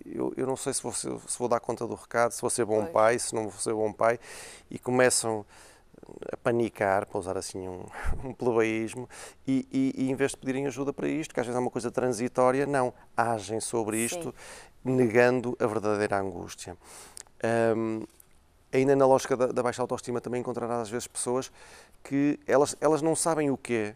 eu, 0.06 0.34
eu 0.38 0.46
não 0.46 0.56
sei 0.56 0.74
se 0.74 0.84
vou, 0.84 0.94
se 0.94 1.10
vou 1.40 1.48
dar 1.48 1.60
conta 1.60 1.88
do 1.88 1.96
recado, 1.96 2.32
se 2.32 2.42
vou 2.42 2.50
ser 2.50 2.64
bom 2.64 2.86
pai, 2.86 3.18
se 3.18 3.34
não 3.34 3.50
vou 3.50 3.60
ser 3.60 3.74
bom 3.74 3.92
pai, 3.92 4.20
e 4.70 4.78
começam 4.78 5.44
a 6.32 6.38
panicar, 6.38 7.08
para 7.08 7.18
usar 7.18 7.38
assim 7.38 7.68
um, 7.68 7.86
um 8.24 8.34
plebeísmo, 8.34 9.10
e, 9.48 9.68
e, 9.72 9.94
e, 10.04 10.12
em 10.12 10.16
vez 10.16 10.32
de 10.32 10.38
pedirem 10.38 10.68
ajuda 10.68 10.94
para 10.94 11.08
isto, 11.08 11.34
que 11.34 11.40
às 11.40 11.46
vezes 11.46 11.58
é 11.58 11.60
uma 11.60 11.72
coisa 11.72 11.90
transitória, 11.90 12.68
não, 12.68 12.94
agem 13.18 13.60
sobre 13.60 13.98
isto, 13.98 14.34
Sim. 14.84 14.96
negando 14.96 15.58
a 15.60 15.66
verdadeira 15.66 16.20
angústia. 16.20 16.78
Um, 17.76 18.06
ainda 18.72 18.96
na 18.96 19.06
lógica 19.06 19.36
da, 19.36 19.48
da, 19.48 19.64
baixa 19.64 19.82
autoestima 19.82 20.22
também 20.22 20.42
encontrarás 20.42 20.82
às 20.82 20.90
vezes 20.90 21.08
pessoas 21.08 21.52
que 22.04 22.40
elas, 22.48 22.76
elas 22.80 23.02
não 23.02 23.16
sabem 23.16 23.50
o 23.50 23.58
quê, 23.58 23.96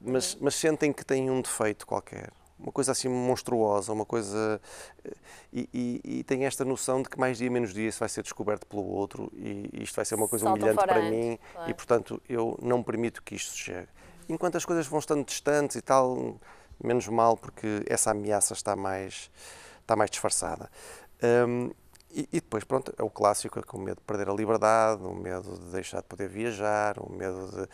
mas, 0.00 0.34
uhum. 0.34 0.40
mas 0.42 0.54
sentem 0.54 0.92
que 0.92 1.04
têm 1.04 1.30
um 1.30 1.40
defeito 1.40 1.86
qualquer. 1.86 2.30
Uma 2.58 2.72
coisa 2.72 2.90
assim 2.90 3.08
monstruosa, 3.08 3.92
uma 3.92 4.04
coisa. 4.04 4.60
E, 5.52 5.68
e, 5.72 6.18
e 6.18 6.24
tem 6.24 6.44
esta 6.44 6.64
noção 6.64 7.02
de 7.02 7.08
que 7.08 7.18
mais 7.18 7.38
dia 7.38 7.48
menos 7.48 7.72
dia 7.72 7.88
isso 7.88 8.00
vai 8.00 8.08
ser 8.08 8.22
descoberto 8.22 8.66
pelo 8.66 8.84
outro 8.84 9.30
e, 9.36 9.70
isto 9.80 9.94
vai 9.94 10.04
ser 10.04 10.16
uma 10.16 10.26
coisa 10.26 10.44
Salta 10.44 10.58
humilhante 10.58 10.84
para 10.84 11.02
mim 11.02 11.38
claro. 11.52 11.70
e, 11.70 11.74
portanto, 11.74 12.22
eu 12.28 12.58
não 12.60 12.82
permito 12.82 13.22
que 13.22 13.36
isto 13.36 13.56
chegue. 13.56 13.88
Enquanto 14.28 14.56
as 14.56 14.64
coisas 14.64 14.86
vão 14.88 14.98
estando 14.98 15.24
distantes 15.24 15.76
e 15.76 15.80
tal, 15.80 16.36
menos 16.82 17.06
mal, 17.06 17.36
porque 17.36 17.82
essa 17.86 18.10
ameaça 18.10 18.54
está 18.54 18.74
mais, 18.74 19.30
está 19.80 19.94
mais 19.94 20.10
disfarçada. 20.10 20.68
Um, 21.22 21.70
e, 22.10 22.28
e, 22.32 22.40
depois, 22.40 22.64
pronto, 22.64 22.92
é 22.96 23.02
o 23.02 23.10
clássico, 23.10 23.58
é 23.58 23.62
com 23.62 23.76
o 23.78 23.80
medo 23.80 23.96
de 23.96 24.04
perder 24.04 24.28
a 24.28 24.32
liberdade, 24.32 25.02
o 25.02 25.14
medo 25.14 25.58
de 25.58 25.72
deixar 25.72 25.98
de 25.98 26.06
poder 26.08 26.28
viajar, 26.28 26.98
o 26.98 27.12
medo 27.12 27.50
de 27.50 27.68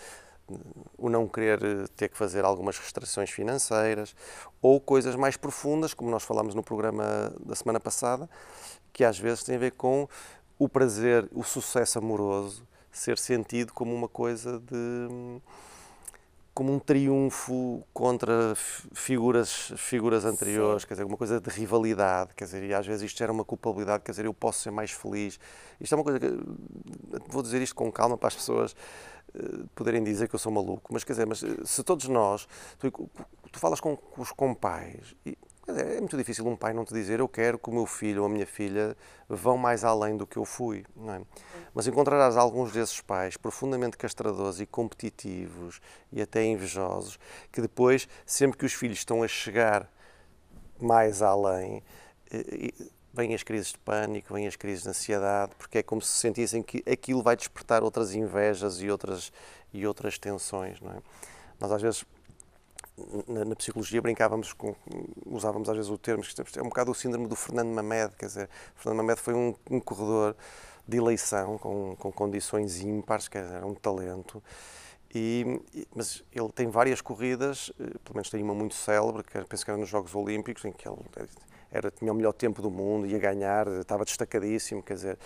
o 0.98 1.08
não 1.08 1.26
querer 1.26 1.88
ter 1.96 2.08
que 2.08 2.18
fazer 2.18 2.44
algumas 2.44 2.78
restrições 2.78 3.30
financeiras 3.30 4.14
ou 4.60 4.78
coisas 4.80 5.16
mais 5.16 5.36
profundas, 5.36 5.94
como 5.94 6.10
nós 6.10 6.22
falámos 6.22 6.54
no 6.54 6.62
programa 6.62 7.32
da 7.40 7.54
semana 7.54 7.80
passada, 7.80 8.28
que 8.92 9.04
às 9.04 9.18
vezes 9.18 9.42
têm 9.42 9.56
a 9.56 9.58
ver 9.58 9.72
com 9.72 10.06
o 10.58 10.68
prazer, 10.68 11.28
o 11.32 11.42
sucesso 11.42 11.98
amoroso 11.98 12.66
ser 12.92 13.18
sentido 13.18 13.72
como 13.72 13.94
uma 13.94 14.08
coisa 14.08 14.60
de 14.60 15.40
como 16.54 16.72
um 16.72 16.78
triunfo 16.78 17.84
contra 17.92 18.54
figuras, 18.94 19.72
figuras 19.76 20.24
anteriores, 20.24 20.82
Sim. 20.82 20.88
quer 20.88 20.94
dizer, 20.94 21.04
uma 21.04 21.16
coisa 21.16 21.40
de 21.40 21.50
rivalidade, 21.50 22.32
quer 22.34 22.44
dizer, 22.44 22.62
e 22.62 22.72
às 22.72 22.86
vezes 22.86 23.02
isto 23.02 23.20
era 23.22 23.32
uma 23.32 23.44
culpabilidade, 23.44 24.04
quer 24.04 24.12
dizer, 24.12 24.24
eu 24.24 24.32
posso 24.32 24.60
ser 24.60 24.70
mais 24.70 24.92
feliz. 24.92 25.38
Isto 25.80 25.94
é 25.94 25.98
uma 25.98 26.04
coisa 26.04 26.20
que, 26.20 26.28
vou 27.28 27.42
dizer 27.42 27.60
isto 27.60 27.74
com 27.74 27.90
calma 27.90 28.16
para 28.16 28.28
as 28.28 28.36
pessoas 28.36 28.76
uh, 29.34 29.66
poderem 29.74 30.04
dizer 30.04 30.28
que 30.28 30.36
eu 30.36 30.38
sou 30.38 30.52
maluco, 30.52 30.92
mas 30.92 31.02
quer 31.02 31.14
dizer, 31.14 31.26
mas 31.26 31.42
eh, 31.42 31.56
se 31.64 31.82
todos 31.82 32.06
nós, 32.06 32.46
tu, 32.78 32.88
tu 33.50 33.58
falas 33.58 33.80
com, 33.80 33.96
com, 33.96 34.24
com 34.24 34.54
pais, 34.54 35.16
e, 35.26 35.36
é 35.76 36.00
muito 36.00 36.16
difícil 36.16 36.46
um 36.46 36.56
pai 36.56 36.72
não 36.72 36.84
te 36.84 36.94
dizer 36.94 37.20
eu 37.20 37.28
quero 37.28 37.58
que 37.58 37.68
o 37.68 37.72
meu 37.72 37.86
filho 37.86 38.22
ou 38.22 38.26
a 38.26 38.28
minha 38.28 38.46
filha 38.46 38.96
vão 39.28 39.56
mais 39.56 39.84
além 39.84 40.16
do 40.16 40.26
que 40.26 40.36
eu 40.36 40.44
fui, 40.44 40.84
é? 41.08 41.20
Mas 41.74 41.86
encontrarás 41.86 42.36
alguns 42.36 42.72
desses 42.72 43.00
pais 43.00 43.36
profundamente 43.36 43.96
castradores 43.96 44.60
e 44.60 44.66
competitivos 44.66 45.80
e 46.12 46.22
até 46.22 46.44
invejosos 46.44 47.18
que 47.50 47.60
depois, 47.60 48.08
sempre 48.24 48.58
que 48.58 48.64
os 48.64 48.72
filhos 48.72 48.98
estão 48.98 49.22
a 49.22 49.28
chegar 49.28 49.90
mais 50.80 51.22
além, 51.22 51.82
vêm 53.12 53.34
as 53.34 53.42
crises 53.42 53.72
de 53.72 53.78
pânico, 53.78 54.34
vêm 54.34 54.46
as 54.46 54.56
crises 54.56 54.82
de 54.82 54.88
ansiedade, 54.88 55.52
porque 55.56 55.78
é 55.78 55.82
como 55.82 56.02
se 56.02 56.18
sentissem 56.18 56.62
que 56.62 56.82
aquilo 56.90 57.22
vai 57.22 57.36
despertar 57.36 57.82
outras 57.82 58.14
invejas 58.14 58.80
e 58.80 58.90
outras, 58.90 59.32
e 59.72 59.86
outras 59.86 60.18
tensões, 60.18 60.80
não 60.80 60.90
é? 60.90 60.98
Nós 61.60 61.70
às 61.70 61.80
vezes 61.80 62.04
na, 63.26 63.44
na, 63.44 63.56
psicologia 63.56 64.00
brincávamos 64.00 64.52
com, 64.52 64.74
usávamos 65.26 65.68
às 65.68 65.76
vezes 65.76 65.90
o 65.90 65.98
termo, 65.98 66.22
é 66.56 66.60
um 66.60 66.68
bocado 66.68 66.90
o 66.90 66.94
síndrome 66.94 67.26
do 67.26 67.36
Fernando 67.36 67.68
Mamed, 67.68 68.14
quer 68.16 68.26
dizer, 68.26 68.50
Fernando 68.76 68.98
Mamed 68.98 69.20
foi 69.20 69.34
um, 69.34 69.54
um 69.70 69.80
corredor 69.80 70.36
de 70.86 70.96
eleição 70.96 71.58
com, 71.58 71.96
com 71.96 72.12
condições 72.12 72.80
ímpares, 72.80 73.26
quer 73.28 73.44
dizer, 73.44 73.64
um 73.64 73.74
talento, 73.74 74.42
e, 75.14 75.60
mas 75.94 76.24
ele 76.32 76.48
tem 76.50 76.68
várias 76.68 77.00
corridas, 77.00 77.72
eh, 77.78 77.84
pelo 78.02 78.14
menos 78.14 78.30
tem 78.30 78.42
uma 78.42 78.54
muito 78.54 78.74
célebre, 78.74 79.22
que 79.22 79.44
penso 79.44 79.64
que 79.64 79.70
era 79.70 79.78
nos 79.78 79.88
Jogos 79.88 80.12
Olímpicos, 80.14 80.64
em 80.64 80.72
que 80.72 80.88
ele 80.88 80.98
era, 81.70 81.90
tinha 81.90 82.12
o 82.12 82.14
melhor 82.14 82.32
tempo 82.32 82.60
do 82.60 82.70
mundo, 82.70 83.06
ia 83.06 83.18
ganhar, 83.18 83.66
estava 83.68 84.04
destacadíssimo, 84.04 84.82
quer 84.82 84.94
dizer, 84.94 85.18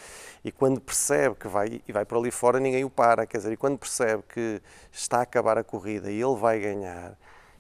e 0.45 0.53
quando 0.53 0.81
percebe 0.81 1.37
que 1.37 1.49
vai, 1.49 1.83
e 1.87 1.93
vai 1.93 2.05
por 2.05 2.19
ali 2.19 2.31
fora, 2.31 2.61
ninguém 2.61 2.85
o 2.85 2.91
para, 2.91 3.27
quer 3.27 3.39
dizer, 3.39 3.53
e 3.53 3.57
quando 3.57 3.79
percebe 3.79 4.23
que 4.29 4.63
está 4.91 5.19
a 5.19 5.23
acabar 5.23 5.59
a 5.59 5.65
corrida 5.65 6.11
e 6.11 6.21
ele 6.21 6.37
vai 6.37 6.61
ganhar, 6.61 7.17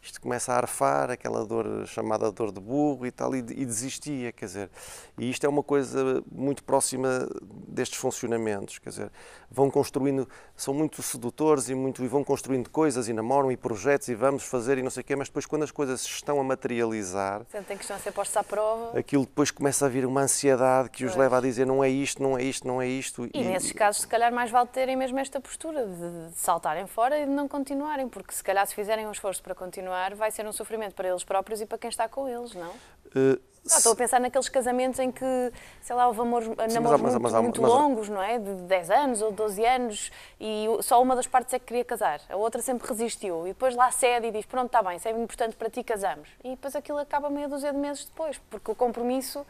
isto 0.08 0.20
começa 0.20 0.52
a 0.52 0.56
arfar, 0.56 1.10
aquela 1.10 1.44
dor 1.44 1.86
chamada 1.86 2.30
dor 2.32 2.50
de 2.50 2.60
burro 2.60 3.06
e 3.06 3.10
tal, 3.10 3.34
e, 3.34 3.38
e, 3.38 3.42
desistia, 3.42 4.32
quer 4.32 4.46
dizer. 4.46 4.70
E 5.18 5.30
isto 5.30 5.44
é 5.44 5.48
uma 5.48 5.62
coisa 5.62 6.22
muito 6.30 6.64
próxima 6.64 7.28
destes 7.68 7.98
funcionamentos, 7.98 8.78
quer 8.78 8.90
dizer, 8.90 9.12
vão 9.50 9.70
construindo, 9.70 10.28
são 10.56 10.72
muito 10.72 11.02
sedutores 11.02 11.68
e, 11.68 11.74
muito, 11.74 12.02
e 12.02 12.08
vão 12.08 12.24
construindo 12.24 12.70
coisas 12.70 13.08
e 13.08 13.12
namoram 13.12 13.52
e 13.52 13.56
projetos 13.56 14.08
e 14.08 14.14
vamos 14.14 14.44
fazer 14.44 14.78
e 14.78 14.82
não 14.82 14.90
sei 14.90 15.02
o 15.02 15.04
quê, 15.04 15.14
mas 15.14 15.28
depois 15.28 15.46
quando 15.46 15.62
as 15.62 15.70
coisas 15.70 16.00
se 16.00 16.08
estão 16.08 16.40
a 16.40 16.44
materializar... 16.44 17.42
Sentem 17.50 17.76
que 17.76 17.84
estão 17.84 17.96
a 17.96 18.00
ser 18.00 18.12
postos 18.12 18.36
à 18.36 18.44
prova. 18.44 18.98
Aquilo 18.98 19.24
depois 19.24 19.50
começa 19.50 19.86
a 19.86 19.88
vir 19.88 20.06
uma 20.06 20.22
ansiedade 20.22 20.88
que 20.90 21.04
pois. 21.04 21.12
os 21.12 21.16
leva 21.16 21.38
a 21.38 21.40
dizer 21.40 21.66
não 21.66 21.84
é 21.84 21.88
isto, 21.88 22.22
não 22.22 22.38
é 22.38 22.42
isto, 22.42 22.66
não 22.66 22.80
é 22.80 22.88
isto. 22.88 23.26
E, 23.26 23.30
e 23.34 23.44
nesses 23.44 23.72
casos, 23.72 24.02
se 24.02 24.08
calhar, 24.08 24.32
mais 24.32 24.50
vale 24.50 24.68
terem 24.68 24.96
mesmo 24.96 25.18
esta 25.18 25.40
postura 25.40 25.86
de, 25.86 26.30
de 26.30 26.38
saltarem 26.38 26.86
fora 26.86 27.18
e 27.18 27.26
de 27.26 27.30
não 27.30 27.46
continuarem, 27.46 28.08
porque 28.08 28.32
se 28.32 28.42
calhar 28.42 28.66
se 28.66 28.74
fizerem 28.74 29.06
um 29.06 29.12
esforço 29.12 29.42
para 29.42 29.54
continuar, 29.54 29.97
vai 30.14 30.30
ser 30.30 30.46
um 30.46 30.52
sofrimento 30.52 30.94
para 30.94 31.08
eles 31.08 31.24
próprios 31.24 31.60
e 31.60 31.66
para 31.66 31.78
quem 31.78 31.90
está 31.90 32.08
com 32.08 32.28
eles, 32.28 32.54
não? 32.54 32.70
Uh, 32.70 33.40
ah, 33.70 33.76
estou 33.76 33.92
a 33.92 33.96
pensar 33.96 34.20
naqueles 34.20 34.48
casamentos 34.48 34.98
em 34.98 35.10
que, 35.10 35.52
sei 35.80 35.94
lá, 35.94 36.06
houve 36.06 36.20
amor, 36.20 36.42
namoros 36.42 37.00
muito, 37.00 37.20
mas, 37.20 37.32
muito 37.34 37.62
mas, 37.62 37.70
longos, 37.70 38.08
não 38.08 38.22
é? 38.22 38.38
De 38.38 38.54
10 38.54 38.90
anos 38.90 39.22
ou 39.22 39.30
12 39.30 39.64
anos 39.64 40.12
e 40.40 40.66
só 40.82 41.02
uma 41.02 41.14
das 41.14 41.26
partes 41.26 41.52
é 41.54 41.58
que 41.58 41.66
queria 41.66 41.84
casar, 41.84 42.20
a 42.28 42.36
outra 42.36 42.62
sempre 42.62 42.88
resistiu 42.88 43.46
e 43.46 43.50
depois 43.50 43.74
lá 43.74 43.90
cede 43.90 44.28
e 44.28 44.30
diz: 44.30 44.46
Pronto, 44.46 44.66
está 44.66 44.82
bem, 44.82 44.96
isso 44.96 45.08
é 45.08 45.10
importante 45.10 45.56
para 45.56 45.68
ti, 45.68 45.82
casamos. 45.82 46.28
E 46.42 46.50
depois 46.50 46.74
aquilo 46.74 46.98
acaba 46.98 47.28
meia 47.28 47.48
dúzia 47.48 47.72
de 47.72 47.78
meses 47.78 48.04
depois, 48.04 48.38
porque 48.50 48.70
o 48.70 48.74
compromisso 48.74 49.46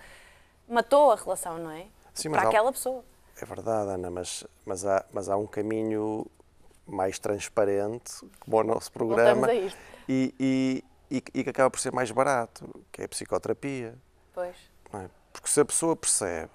matou 0.68 1.12
a 1.12 1.16
relação, 1.16 1.58
não 1.58 1.70
é? 1.70 1.86
Sim, 2.14 2.30
para 2.30 2.42
aquela 2.42 2.72
pessoa. 2.72 3.04
É 3.40 3.44
verdade, 3.44 3.90
Ana, 3.90 4.10
mas, 4.10 4.44
mas, 4.66 4.84
há, 4.84 5.04
mas 5.12 5.28
há 5.28 5.36
um 5.36 5.46
caminho 5.46 6.26
mais 6.88 7.18
transparente, 7.18 8.12
como 8.40 8.56
o 8.56 8.64
nosso 8.64 8.90
programa, 8.90 9.52
e, 9.52 9.72
e, 10.08 10.84
e, 11.10 11.22
e 11.34 11.44
que 11.44 11.50
acaba 11.50 11.70
por 11.70 11.78
ser 11.78 11.92
mais 11.92 12.10
barato, 12.10 12.68
que 12.90 13.02
é 13.02 13.04
a 13.04 13.08
psicoterapia. 13.08 13.94
Pois. 14.32 14.56
É? 14.94 15.08
Porque 15.32 15.48
se 15.48 15.60
a 15.60 15.64
pessoa 15.64 15.94
percebe 15.94 16.50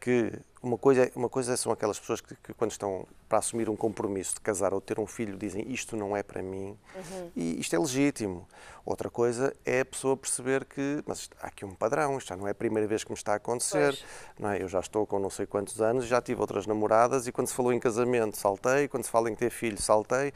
que 0.00 0.32
uma 0.62 0.78
coisa, 0.78 1.10
uma 1.14 1.28
coisa 1.28 1.56
são 1.56 1.70
aquelas 1.70 1.98
pessoas 1.98 2.20
que, 2.20 2.34
que, 2.34 2.54
quando 2.54 2.70
estão 2.70 3.06
para 3.28 3.38
assumir 3.38 3.68
um 3.68 3.76
compromisso 3.76 4.34
de 4.34 4.40
casar 4.40 4.72
ou 4.74 4.80
ter 4.80 4.98
um 4.98 5.06
filho 5.06 5.36
dizem 5.36 5.70
isto 5.70 5.96
não 5.96 6.16
é 6.16 6.22
para 6.22 6.42
mim 6.42 6.76
uhum. 6.94 7.30
e 7.36 7.60
isto 7.60 7.76
é 7.76 7.78
legítimo. 7.78 8.48
Outra 8.84 9.10
coisa 9.10 9.54
é 9.64 9.80
a 9.80 9.84
pessoa 9.84 10.16
perceber 10.16 10.64
que 10.64 11.02
mas 11.06 11.28
há 11.40 11.48
aqui 11.48 11.64
um 11.64 11.74
padrão, 11.74 12.16
isto 12.16 12.28
já 12.28 12.36
não 12.36 12.48
é 12.48 12.50
a 12.50 12.54
primeira 12.54 12.88
vez 12.88 13.04
que 13.04 13.10
me 13.10 13.16
está 13.16 13.34
a 13.34 13.36
acontecer. 13.36 13.98
Não 14.38 14.50
é? 14.50 14.62
Eu 14.62 14.68
já 14.68 14.80
estou 14.80 15.06
com 15.06 15.18
não 15.18 15.30
sei 15.30 15.46
quantos 15.46 15.80
anos, 15.80 16.06
já 16.06 16.20
tive 16.20 16.40
outras 16.40 16.66
namoradas 16.66 17.26
e 17.26 17.32
quando 17.32 17.46
se 17.46 17.54
falou 17.54 17.72
em 17.72 17.78
casamento 17.78 18.36
saltei, 18.36 18.88
quando 18.88 19.04
se 19.04 19.10
fala 19.10 19.30
em 19.30 19.34
ter 19.34 19.50
filho 19.50 19.80
saltei 19.80 20.32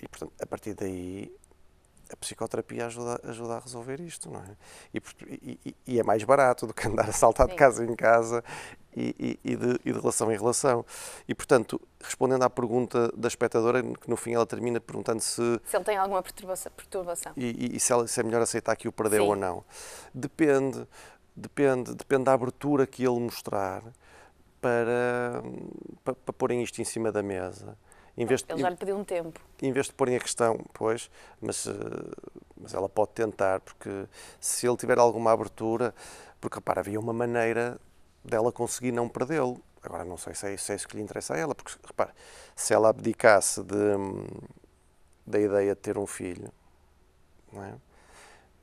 e 0.00 0.08
portanto 0.08 0.32
a 0.40 0.46
partir 0.46 0.74
daí 0.74 1.32
a 2.12 2.16
psicoterapia 2.16 2.86
ajuda, 2.86 3.20
ajuda 3.24 3.54
a 3.54 3.58
resolver 3.58 4.00
isto, 4.00 4.30
não 4.30 4.40
é? 4.40 4.56
E, 4.94 5.58
e, 5.64 5.76
e, 5.86 6.00
é 6.00 6.02
mais 6.02 6.22
barato 6.24 6.66
do 6.66 6.74
que 6.74 6.86
andar 6.86 7.08
a 7.08 7.12
saltar 7.12 7.46
Sim. 7.46 7.52
de 7.52 7.58
casa 7.58 7.84
em 7.84 7.94
casa 7.94 8.44
e, 8.96 9.38
e 9.44 9.56
de, 9.56 9.78
de, 9.78 9.92
relação 9.92 10.32
em 10.32 10.36
relação. 10.36 10.84
E, 11.28 11.34
portanto, 11.34 11.80
respondendo 12.00 12.42
à 12.42 12.50
pergunta 12.50 13.12
da 13.16 13.28
espectadora, 13.28 13.82
que 13.82 14.08
no 14.08 14.16
fim 14.16 14.34
ela 14.34 14.46
termina 14.46 14.80
perguntando 14.80 15.20
se... 15.20 15.60
Se 15.64 15.76
ele 15.76 15.84
tem 15.84 15.96
alguma 15.96 16.22
perturbação. 16.22 16.72
perturbação. 16.74 17.32
E, 17.36 17.78
se, 17.78 17.92
ela, 17.92 18.06
se, 18.06 18.20
é 18.20 18.22
melhor 18.22 18.42
aceitar 18.42 18.74
que 18.76 18.88
o 18.88 18.92
perdeu 18.92 19.24
Sim. 19.24 19.28
ou 19.30 19.36
não. 19.36 19.64
Depende, 20.14 20.86
depende, 21.34 21.94
depende 21.94 22.24
da 22.24 22.32
abertura 22.32 22.86
que 22.86 23.04
ele 23.04 23.20
mostrar 23.20 23.82
para, 24.60 25.42
para, 26.02 26.14
para 26.14 26.32
porem 26.32 26.62
isto 26.62 26.80
em 26.80 26.84
cima 26.84 27.12
da 27.12 27.22
mesa. 27.22 27.76
Em 28.16 28.24
vez 28.24 28.42
de, 28.42 28.52
Ele 28.52 28.60
já 28.60 28.70
lhe 28.70 28.76
pediu 28.76 28.96
um 28.96 29.04
tempo. 29.04 29.40
Em 29.60 29.72
vez 29.72 29.86
de 29.86 29.92
porem 29.92 30.16
a 30.16 30.20
questão, 30.20 30.58
pois, 30.72 31.10
mas, 31.40 31.66
eh, 31.66 31.72
mas 32.56 32.72
ela 32.72 32.88
pode 32.88 33.10
tentar, 33.10 33.60
porque 33.60 34.06
se 34.40 34.66
ele 34.66 34.76
tiver 34.76 34.98
alguma 34.98 35.32
abertura, 35.32 35.94
porque 36.40 36.56
repara, 36.56 36.80
havia 36.80 36.98
uma 36.98 37.12
maneira 37.12 37.78
dela 38.24 38.50
conseguir 38.50 38.92
não 38.92 39.08
perdê-lo. 39.08 39.60
Agora 39.82 40.04
não 40.04 40.16
sei 40.16 40.34
se 40.34 40.52
é, 40.52 40.56
se 40.56 40.72
é 40.72 40.76
isso 40.76 40.88
que 40.88 40.96
lhe 40.96 41.02
interessa 41.02 41.34
a 41.34 41.38
ela, 41.38 41.54
porque 41.54 41.72
repara, 41.86 42.12
se 42.56 42.72
ela 42.72 42.88
abdicasse 42.88 43.62
de, 43.62 43.76
da 45.26 45.38
ideia 45.38 45.74
de 45.74 45.80
ter 45.80 45.98
um 45.98 46.06
filho, 46.06 46.50
não 47.52 47.62
é? 47.62 47.74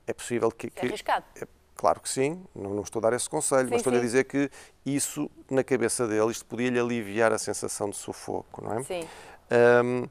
É 0.06 0.12
possível 0.12 0.50
que. 0.50 0.70
É 0.76 0.86
arriscado. 0.86 1.24
É, 1.40 1.46
claro 1.76 2.00
que 2.00 2.08
sim, 2.08 2.44
não, 2.54 2.74
não, 2.74 2.82
estou 2.82 3.00
a 3.00 3.08
dar 3.08 3.16
esse 3.16 3.28
conselho, 3.28 3.64
sim, 3.64 3.70
mas 3.70 3.80
estou-lhe 3.80 3.98
a 3.98 4.02
dizer 4.02 4.24
que 4.24 4.50
isso, 4.84 5.30
na 5.50 5.64
cabeça 5.64 6.06
dele, 6.06 6.30
isto 6.30 6.44
podia-lhe 6.44 6.78
aliviar 6.78 7.32
a 7.32 7.38
sensação 7.38 7.88
de 7.88 7.96
sufoco, 7.96 8.62
não 8.62 8.74
é? 8.74 8.82
Sim. 8.82 9.08
Um, 9.50 10.08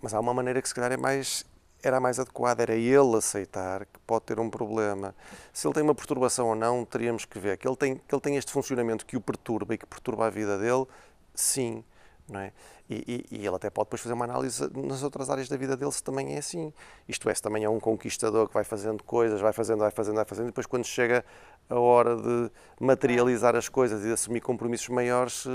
mas 0.00 0.12
há 0.12 0.20
uma 0.20 0.34
maneira 0.34 0.60
que 0.60 0.68
se 0.68 0.74
calhar 0.74 0.92
é 0.92 0.96
mais, 0.96 1.44
era 1.82 1.98
mais 1.98 2.18
adequada, 2.18 2.62
era 2.62 2.74
ele 2.74 3.16
aceitar 3.16 3.86
que 3.86 3.98
pode 4.06 4.24
ter 4.26 4.38
um 4.38 4.50
problema. 4.50 5.14
Se 5.52 5.66
ele 5.66 5.74
tem 5.74 5.82
uma 5.82 5.94
perturbação 5.94 6.48
ou 6.48 6.54
não, 6.54 6.84
teríamos 6.84 7.24
que 7.24 7.38
ver. 7.38 7.56
Que 7.56 7.66
ele 7.66 7.76
tem, 7.76 7.96
que 7.96 8.14
ele 8.14 8.20
tem 8.20 8.36
este 8.36 8.52
funcionamento 8.52 9.06
que 9.06 9.16
o 9.16 9.20
perturba 9.20 9.74
e 9.74 9.78
que 9.78 9.86
perturba 9.86 10.26
a 10.26 10.30
vida 10.30 10.58
dele, 10.58 10.86
sim. 11.34 11.82
Não 12.28 12.40
é? 12.40 12.52
E, 12.88 13.26
e, 13.30 13.38
e, 13.38 13.46
ele 13.46 13.56
até 13.56 13.70
pode 13.70 13.86
depois 13.86 14.02
fazer 14.02 14.12
uma 14.14 14.26
análise 14.26 14.70
nas 14.74 15.02
outras 15.02 15.30
áreas 15.30 15.48
da 15.48 15.56
vida 15.56 15.74
dele 15.74 15.92
se 15.92 16.02
também 16.02 16.34
é 16.34 16.38
assim. 16.38 16.72
Isto 17.08 17.30
é, 17.30 17.34
se 17.34 17.40
também 17.40 17.64
é 17.64 17.68
um 17.68 17.80
conquistador 17.80 18.46
que 18.48 18.54
vai 18.54 18.64
fazendo 18.64 19.02
coisas, 19.02 19.40
vai 19.40 19.52
fazendo, 19.52 19.78
vai 19.78 19.90
fazendo, 19.90 20.16
vai 20.16 20.24
fazendo, 20.24 20.46
e 20.46 20.48
depois 20.48 20.66
quando 20.66 20.84
chega 20.84 21.24
a 21.68 21.78
hora 21.78 22.16
de 22.16 22.50
materializar 22.78 23.56
as 23.56 23.68
coisas 23.70 24.02
e 24.02 24.04
de 24.04 24.12
assumir 24.12 24.40
compromissos 24.40 24.88
maiores, 24.88 25.46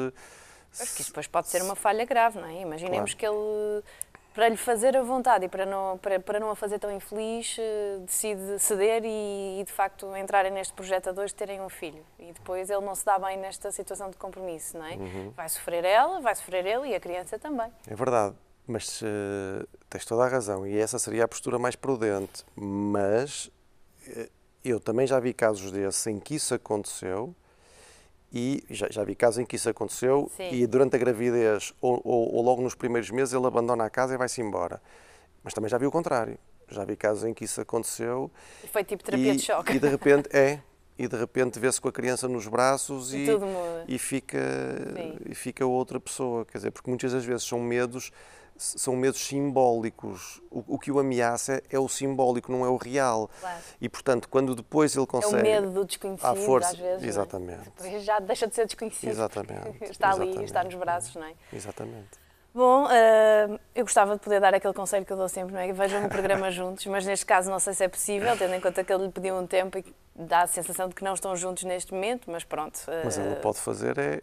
Acho 0.79 0.95
que 0.95 1.01
isso 1.01 1.11
depois 1.11 1.27
pode 1.27 1.47
ser 1.47 1.61
uma 1.61 1.75
falha 1.75 2.05
grave, 2.05 2.39
não 2.39 2.47
é? 2.47 2.61
Imaginemos 2.61 3.13
claro. 3.13 3.17
que 3.17 3.25
ele, 3.25 3.83
para 4.33 4.49
lhe 4.49 4.57
fazer 4.57 4.95
a 4.95 5.01
vontade 5.01 5.45
e 5.45 5.49
para 5.49 5.65
não, 5.65 5.97
para, 5.97 6.19
para 6.19 6.39
não 6.39 6.49
a 6.49 6.55
fazer 6.55 6.79
tão 6.79 6.91
infeliz, 6.91 7.57
eh, 7.59 7.97
decide 8.05 8.59
ceder 8.59 9.03
e, 9.03 9.59
e, 9.59 9.63
de 9.65 9.71
facto 9.71 10.15
entrarem 10.15 10.51
neste 10.51 10.73
projeto 10.73 11.09
a 11.09 11.11
dois 11.11 11.33
terem 11.33 11.59
um 11.61 11.69
filho. 11.69 12.03
E 12.19 12.31
depois 12.31 12.69
ele 12.69 12.85
não 12.85 12.95
se 12.95 13.05
dá 13.05 13.17
bem 13.19 13.38
nesta 13.38 13.71
situação 13.71 14.09
de 14.09 14.17
compromisso, 14.17 14.77
não 14.77 14.85
é? 14.85 14.95
Uhum. 14.95 15.33
Vai 15.35 15.49
sofrer 15.49 15.83
ela, 15.83 16.21
vai 16.21 16.35
sofrer 16.35 16.65
ele 16.65 16.89
e 16.89 16.95
a 16.95 16.99
criança 16.99 17.39
também. 17.39 17.71
É 17.88 17.95
verdade. 17.95 18.35
Mas 18.65 19.01
uh, 19.01 19.67
tens 19.89 20.05
toda 20.05 20.23
a 20.23 20.27
razão 20.27 20.65
e 20.65 20.77
essa 20.77 20.99
seria 20.99 21.25
a 21.25 21.27
postura 21.27 21.57
mais 21.57 21.75
prudente. 21.75 22.45
Mas 22.55 23.47
uh, 24.07 24.29
eu 24.63 24.79
também 24.79 25.07
já 25.07 25.19
vi 25.19 25.33
casos 25.33 25.71
desses 25.71 26.05
em 26.05 26.19
que 26.19 26.35
isso 26.35 26.53
aconteceu 26.53 27.35
e 28.31 28.63
já, 28.69 28.88
já, 28.89 29.03
vi 29.03 29.15
casos 29.15 29.39
em 29.39 29.45
que 29.45 29.55
isso 29.55 29.69
aconteceu 29.69 30.29
Sim. 30.38 30.50
e 30.51 30.67
durante 30.67 30.95
a 30.95 31.00
gravidez 31.00 31.74
ou, 31.81 32.00
ou, 32.03 32.36
ou, 32.36 32.43
logo 32.43 32.62
nos 32.62 32.75
primeiros 32.75 33.09
meses 33.09 33.33
ele 33.33 33.45
abandona 33.45 33.86
a 33.86 33.89
casa 33.89 34.13
e 34.13 34.17
vai-se 34.17 34.41
embora. 34.41 34.81
Mas 35.43 35.53
também 35.53 35.69
já 35.69 35.77
vi 35.77 35.86
o 35.86 35.91
contrário. 35.91 36.38
Já 36.67 36.86
vi 36.86 36.95
casos 36.95 37.24
em 37.24 37.33
que 37.33 37.45
isso 37.45 37.59
aconteceu. 37.59 38.29
E 38.63 38.67
foi 38.67 38.83
tipo 38.83 39.03
terapia 39.03 39.33
e, 39.33 39.36
de 39.36 39.41
choque. 39.41 39.74
E 39.74 39.79
de 39.79 39.88
repente 39.88 40.29
é. 40.31 40.59
e 40.98 41.07
de 41.07 41.17
repente 41.17 41.57
vê-se 41.57 41.81
com 41.81 41.88
a 41.88 41.91
criança 41.91 42.27
nos 42.27 42.48
braços 42.48 43.12
E 43.13 43.25
e, 43.88 43.95
e 43.95 43.98
fica, 43.98 44.38
Sim. 44.95 45.17
e 45.25 45.33
fica 45.33 45.65
outra 45.65 46.00
pessoa. 46.00 46.45
Quer 46.45 46.59
dizer, 46.59 46.71
porque 46.71 46.89
muitas 46.89 47.12
das 47.12 47.25
vezes 47.25 47.43
são 47.43 47.59
medos, 47.59 48.12
são 48.59 48.95
medos 48.95 49.19
simbólicos. 49.19 50.41
O, 50.51 50.75
o 50.75 50.79
que 50.79 50.91
o 50.91 50.99
ameaça 50.99 51.61
é 51.69 51.79
o 51.79 51.87
simbólico, 51.87 52.51
não 52.51 52.65
é 52.65 52.69
o 52.69 52.77
real. 52.77 53.29
Claro. 53.39 53.59
E 53.79 53.87
portanto, 53.89 54.27
quando 54.29 54.55
depois 54.55 54.95
ele 54.95 55.03
É 55.03 55.07
consegue. 55.07 55.35
o 55.35 55.41
medo 55.43 55.69
do 55.71 55.85
desconhecido, 55.85 56.25
à 56.25 56.35
força. 56.35 56.69
às 56.69 56.77
vezes. 56.77 57.03
é? 57.03 57.07
Exatamente. 57.07 57.71
Já 58.01 58.19
deixa 58.19 58.47
de 58.47 58.55
ser 58.55 58.65
desconhecido. 58.65 59.09
Exatamente. 59.09 59.83
Está 59.89 60.09
ali, 60.11 60.21
exatamente. 60.23 60.43
está 60.45 60.63
nos 60.63 60.75
braços, 60.75 61.15
não 61.15 61.23
é? 61.25 61.33
Exatamente. 61.53 62.19
Bom, 62.53 62.87
eh, 62.89 63.59
eu 63.75 63.83
gostava 63.85 64.15
de 64.15 64.21
poder 64.21 64.41
dar 64.41 64.53
aquele 64.55 64.73
conselho 64.73 65.05
que 65.05 65.13
eu 65.13 65.17
dou 65.17 65.29
sempre, 65.29 65.53
não 65.53 65.59
é? 65.59 65.71
Vejam 65.71 66.03
o 66.05 66.09
programa 66.09 66.49
juntos, 66.51 66.85
mas 66.87 67.05
neste 67.05 67.25
caso 67.25 67.49
não 67.49 67.59
sei 67.59 67.73
se 67.75 67.83
é 67.83 67.87
possível, 67.87 68.35
tendo 68.37 68.53
em 68.55 68.59
conta 68.59 68.83
que 68.83 68.91
ele 68.91 69.05
lhe 69.05 69.11
pediu 69.11 69.35
um 69.35 69.45
tempo 69.45 69.77
e 69.77 69.85
dá 70.15 70.41
a 70.41 70.47
sensação 70.47 70.89
de 70.89 70.95
que 70.95 71.03
não 71.03 71.13
estão 71.13 71.35
juntos 71.35 71.63
neste 71.63 71.93
momento, 71.93 72.29
mas 72.31 72.43
pronto. 72.43 72.79
eh, 72.87 73.01
Mas 73.05 73.17
ela 73.19 73.35
pode 73.35 73.59
fazer 73.59 73.97
é. 73.99 74.21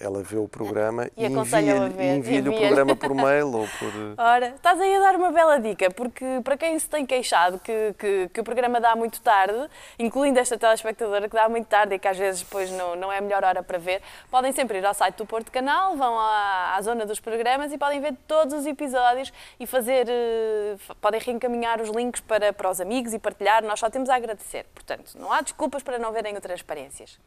Ela 0.00 0.22
vê 0.22 0.38
o 0.38 0.48
programa 0.48 1.10
E 1.14 1.24
e 1.24 1.26
envia-lhe 1.26 1.88
ver, 1.90 2.16
envia-lhe 2.16 2.48
o 2.48 2.56
programa 2.56 2.96
por 2.96 3.14
mail 3.14 3.54
ou 3.54 3.68
por. 3.68 3.92
Ora, 4.16 4.48
estás 4.48 4.80
aí 4.80 4.94
a 4.94 5.00
dar 5.00 5.16
uma 5.16 5.30
bela 5.30 5.58
dica, 5.58 5.90
porque 5.90 6.24
para 6.42 6.56
quem 6.56 6.78
se 6.78 6.88
tem 6.88 7.04
queixado 7.04 7.58
que, 7.58 7.94
que, 7.98 8.30
que 8.32 8.40
o 8.40 8.44
programa 8.44 8.80
dá 8.80 8.96
muito 8.96 9.20
tarde, 9.20 9.68
incluindo 9.98 10.38
esta 10.38 10.56
telespectadora 10.56 11.28
que 11.28 11.34
dá 11.34 11.46
muito 11.46 11.66
tarde 11.66 11.94
e 11.94 11.98
que 11.98 12.08
às 12.08 12.16
vezes 12.16 12.42
depois 12.42 12.70
não, 12.70 12.96
não 12.96 13.12
é 13.12 13.18
a 13.18 13.20
melhor 13.20 13.44
hora 13.44 13.62
para 13.62 13.76
ver, 13.76 14.00
podem 14.30 14.50
sempre 14.50 14.78
ir 14.78 14.86
ao 14.86 14.94
site 14.94 15.16
do 15.16 15.26
Porto 15.26 15.52
Canal, 15.52 15.94
vão 15.94 16.18
à, 16.18 16.74
à 16.74 16.80
zona 16.80 17.04
dos 17.04 17.20
programas 17.20 17.70
e 17.70 17.76
podem 17.76 18.00
ver 18.00 18.14
todos 18.26 18.54
os 18.54 18.64
episódios 18.64 19.30
e 19.60 19.66
fazer, 19.66 20.06
eh, 20.08 20.76
podem 21.02 21.20
reencaminhar 21.20 21.82
os 21.82 21.90
links 21.90 22.22
para, 22.22 22.50
para 22.50 22.70
os 22.70 22.80
amigos 22.80 23.12
e 23.12 23.18
partilhar. 23.18 23.62
Nós 23.62 23.78
só 23.78 23.90
temos 23.90 24.08
a 24.08 24.14
agradecer. 24.14 24.64
Portanto, 24.74 25.12
não 25.18 25.30
há 25.30 25.42
desculpas 25.42 25.82
para 25.82 25.98
não 25.98 26.12
verem 26.12 26.34
outras 26.34 26.60
experiências. 26.60 27.18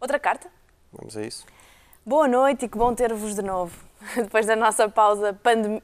Outra 0.00 0.20
carta? 0.20 0.48
Vamos 0.92 1.16
a 1.16 1.22
isso? 1.22 1.44
Boa 2.08 2.26
noite 2.26 2.64
e 2.64 2.68
que 2.70 2.78
bom 2.78 2.94
ter-vos 2.94 3.34
de 3.34 3.42
novo. 3.42 3.78
Depois 4.16 4.46
da 4.46 4.56
nossa 4.56 4.88
pausa 4.88 5.38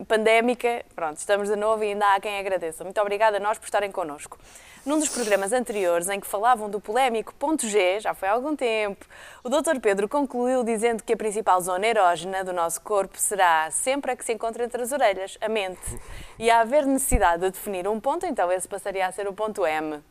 pandémica, 0.09 0.83
pronto, 0.97 1.19
estamos 1.19 1.51
de 1.51 1.55
novo 1.55 1.85
e 1.85 1.89
ainda 1.89 2.15
há 2.15 2.19
quem 2.19 2.39
agradeça. 2.39 2.83
Muito 2.83 2.99
obrigada 2.99 3.37
a 3.37 3.41
nós 3.41 3.59
por 3.59 3.67
estarem 3.67 3.93
connosco. 3.93 4.39
Num 4.87 4.99
dos 4.99 5.11
programas 5.11 5.53
anteriores, 5.53 6.09
em 6.09 6.19
que 6.19 6.27
falavam 6.27 6.71
do 6.71 6.81
polémico 6.81 7.35
ponto 7.35 7.69
G, 7.69 8.01
já 8.01 8.15
foi 8.15 8.27
há 8.27 8.33
algum 8.33 8.57
tempo, 8.57 9.05
o 9.43 9.51
Dr. 9.51 9.79
Pedro 9.83 10.09
concluiu 10.09 10.65
dizendo 10.65 11.03
que 11.03 11.13
a 11.13 11.17
principal 11.17 11.61
zona 11.61 11.87
erógena 11.87 12.43
do 12.43 12.55
nosso 12.55 12.81
corpo 12.81 13.19
será 13.19 13.71
sempre 13.71 14.13
a 14.13 14.17
que 14.17 14.25
se 14.25 14.33
encontra 14.33 14.65
entre 14.65 14.81
as 14.81 14.93
orelhas, 14.93 15.37
a 15.43 15.49
mente. 15.51 16.01
E 16.39 16.51
a 16.51 16.61
haver 16.61 16.87
necessidade 16.87 17.43
de 17.43 17.51
definir 17.51 17.87
um 17.87 18.01
ponto, 18.01 18.25
então 18.25 18.51
esse 18.51 18.67
passaria 18.67 19.07
a 19.07 19.13
ser 19.13 19.29
o 19.29 19.35
ponto 19.35 19.67
M. 19.67 20.03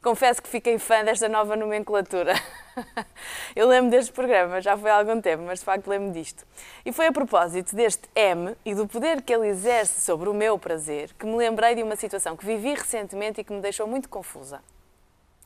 Confesso 0.00 0.40
que 0.40 0.48
fiquei 0.48 0.78
fã 0.78 1.02
desta 1.04 1.28
nova 1.28 1.56
nomenclatura. 1.56 2.34
Eu 3.56 3.66
lembro 3.66 3.90
deste 3.90 4.12
programa, 4.12 4.60
já 4.60 4.76
foi 4.76 4.90
há 4.90 4.96
algum 4.96 5.20
tempo, 5.20 5.42
mas 5.44 5.58
de 5.58 5.64
facto 5.64 5.88
lembro 5.88 6.12
disto. 6.12 6.46
E 6.86 6.92
foi 6.92 7.08
a 7.08 7.12
propósito 7.12 7.74
deste 7.74 8.08
M 8.14 8.54
e 8.64 8.76
do 8.76 8.86
poder 8.86 9.22
que 9.22 9.34
ele 9.34 9.48
exerce 9.48 10.00
sobre 10.00 10.28
o 10.28 10.34
meu 10.34 10.56
prazer 10.56 11.12
que 11.18 11.26
me 11.26 11.36
lembrei 11.36 11.74
de 11.74 11.82
uma 11.82 11.96
situação 11.96 12.36
que 12.36 12.46
vivi 12.46 12.74
recentemente 12.74 13.40
e 13.40 13.44
que 13.44 13.52
me 13.52 13.60
deixou 13.60 13.88
muito 13.88 14.08
confusa. 14.08 14.62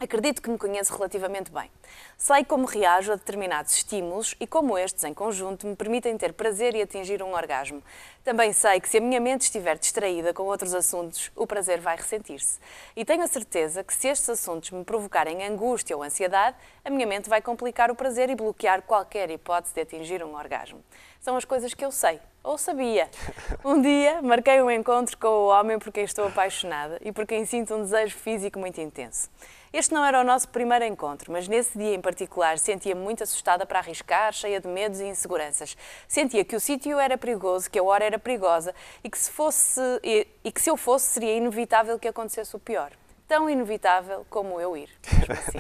Acredito 0.03 0.43
que 0.43 0.51
me 0.51 0.59
conheço 0.59 0.93
relativamente 0.97 1.53
bem. 1.53 1.71
Sei 2.19 2.45
como 2.45 2.67
reajo 2.67 3.13
a 3.13 3.15
determinados 3.15 3.77
estímulos 3.77 4.35
e 4.41 4.49
como 4.49 4.77
estes, 4.77 5.05
em 5.05 5.15
conjunto, 5.15 5.65
me 5.65 5.77
permitem 5.77 6.19
ter 6.19 6.33
prazer 6.33 6.75
e 6.75 6.83
atingir 6.83 7.23
um 7.23 7.33
orgasmo. 7.33 7.81
Também 8.25 8.53
sei 8.53 8.81
que 8.81 8.89
se 8.89 8.99
a 8.99 9.01
minha 9.01 9.21
mente 9.21 9.43
estiver 9.43 9.79
distraída 9.79 10.35
com 10.35 10.43
outros 10.43 10.75
assuntos, 10.75 11.31
o 11.37 11.47
prazer 11.47 11.81
vai 11.81 11.95
ressentir-se. 11.95 12.59
E 12.97 13.05
tenho 13.05 13.23
a 13.23 13.29
certeza 13.29 13.85
que 13.85 13.95
se 13.95 14.09
estes 14.09 14.29
assuntos 14.29 14.73
me 14.73 14.85
provocarem 14.85 15.47
angústia 15.47 15.97
ou 15.97 16.03
ansiedade, 16.03 16.57
a 16.85 16.91
minha 16.91 17.07
mente 17.07 17.31
vai 17.31 17.41
complicar 17.41 17.89
o 17.89 17.95
prazer 17.95 18.29
e 18.29 18.35
bloquear 18.35 18.83
qualquer 18.83 19.31
hipótese 19.31 19.73
de 19.73 19.83
atingir 19.83 20.25
um 20.25 20.35
orgasmo. 20.35 20.83
São 21.21 21.37
as 21.37 21.45
coisas 21.45 21.75
que 21.75 21.85
eu 21.85 21.93
sei, 21.93 22.19
ou 22.43 22.59
sabia. 22.59 23.09
Um 23.65 23.81
dia 23.81 24.21
marquei 24.21 24.61
um 24.61 24.69
encontro 24.69 25.17
com 25.17 25.29
o 25.29 25.47
homem 25.47 25.79
por 25.79 25.93
quem 25.93 26.03
estou 26.03 26.27
apaixonada 26.27 26.99
e 27.03 27.13
por 27.13 27.25
quem 27.25 27.45
sinto 27.45 27.77
um 27.77 27.83
desejo 27.83 28.17
físico 28.17 28.59
muito 28.59 28.81
intenso. 28.81 29.31
Este 29.73 29.95
não 29.95 30.05
era 30.05 30.21
o 30.21 30.25
nosso 30.25 30.49
primeiro 30.49 30.85
encontro, 30.85 31.33
mas 31.33 31.49
nesse 31.49 31.79
dia 31.79 31.95
em 31.95 32.01
particular 32.01 32.59
sentia-me 32.59 33.01
muito 33.01 33.23
assustada 33.23 33.65
para 33.65 33.79
arriscar, 33.79 34.31
cheia 34.33 34.61
de 34.61 34.69
medos 34.69 35.01
e 35.01 35.05
inseguranças. 35.05 35.77
Sentia 36.07 36.45
que 36.45 36.55
o 36.55 36.61
sítio 36.61 36.99
era 36.99 37.17
perigoso, 37.17 37.71
que 37.71 37.79
a 37.79 37.83
hora 37.83 38.05
era 38.05 38.19
perigosa 38.19 38.75
e 39.03 39.09
que 39.09 39.19
se 39.19 39.31
fosse 39.31 39.81
e, 40.03 40.27
e 40.45 40.53
que 40.53 40.61
se 40.61 40.69
eu 40.69 40.77
fosse 40.77 41.07
seria 41.07 41.35
inevitável 41.35 41.99
que 41.99 42.07
acontecesse 42.07 42.55
o 42.55 42.59
pior. 42.59 42.93
Tão 43.27 43.49
inevitável 43.49 44.27
como 44.29 44.61
eu 44.61 44.77
ir, 44.77 44.91
assim. 45.31 45.59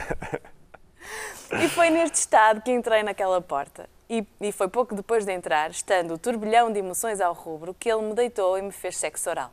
E 1.64 1.68
foi 1.68 1.88
neste 1.88 2.16
estado 2.16 2.60
que 2.60 2.70
entrei 2.70 3.02
naquela 3.02 3.40
porta. 3.40 3.88
E, 4.10 4.26
e 4.42 4.52
foi 4.52 4.68
pouco 4.68 4.94
depois 4.94 5.24
de 5.24 5.32
entrar, 5.32 5.70
estando 5.70 6.14
o 6.14 6.18
turbilhão 6.18 6.70
de 6.70 6.78
emoções 6.78 7.18
ao 7.18 7.32
rubro, 7.32 7.72
que 7.72 7.90
ele 7.90 8.02
me 8.02 8.14
deitou 8.14 8.58
e 8.58 8.62
me 8.62 8.70
fez 8.70 8.98
sexo 8.98 9.30
oral. 9.30 9.50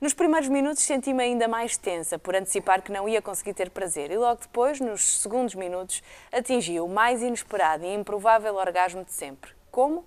Nos 0.00 0.14
primeiros 0.14 0.48
minutos 0.48 0.82
senti-me 0.82 1.22
ainda 1.22 1.48
mais 1.48 1.76
tensa 1.76 2.18
por 2.18 2.34
antecipar 2.34 2.82
que 2.82 2.92
não 2.92 3.08
ia 3.08 3.20
conseguir 3.20 3.54
ter 3.54 3.70
prazer 3.70 4.10
e 4.10 4.16
logo 4.16 4.40
depois, 4.40 4.80
nos 4.80 5.20
segundos 5.20 5.54
minutos, 5.54 6.02
atingi 6.32 6.80
o 6.80 6.88
mais 6.88 7.22
inesperado 7.22 7.84
e 7.84 7.94
improvável 7.94 8.54
orgasmo 8.54 9.04
de 9.04 9.12
sempre. 9.12 9.52
Como? 9.70 10.04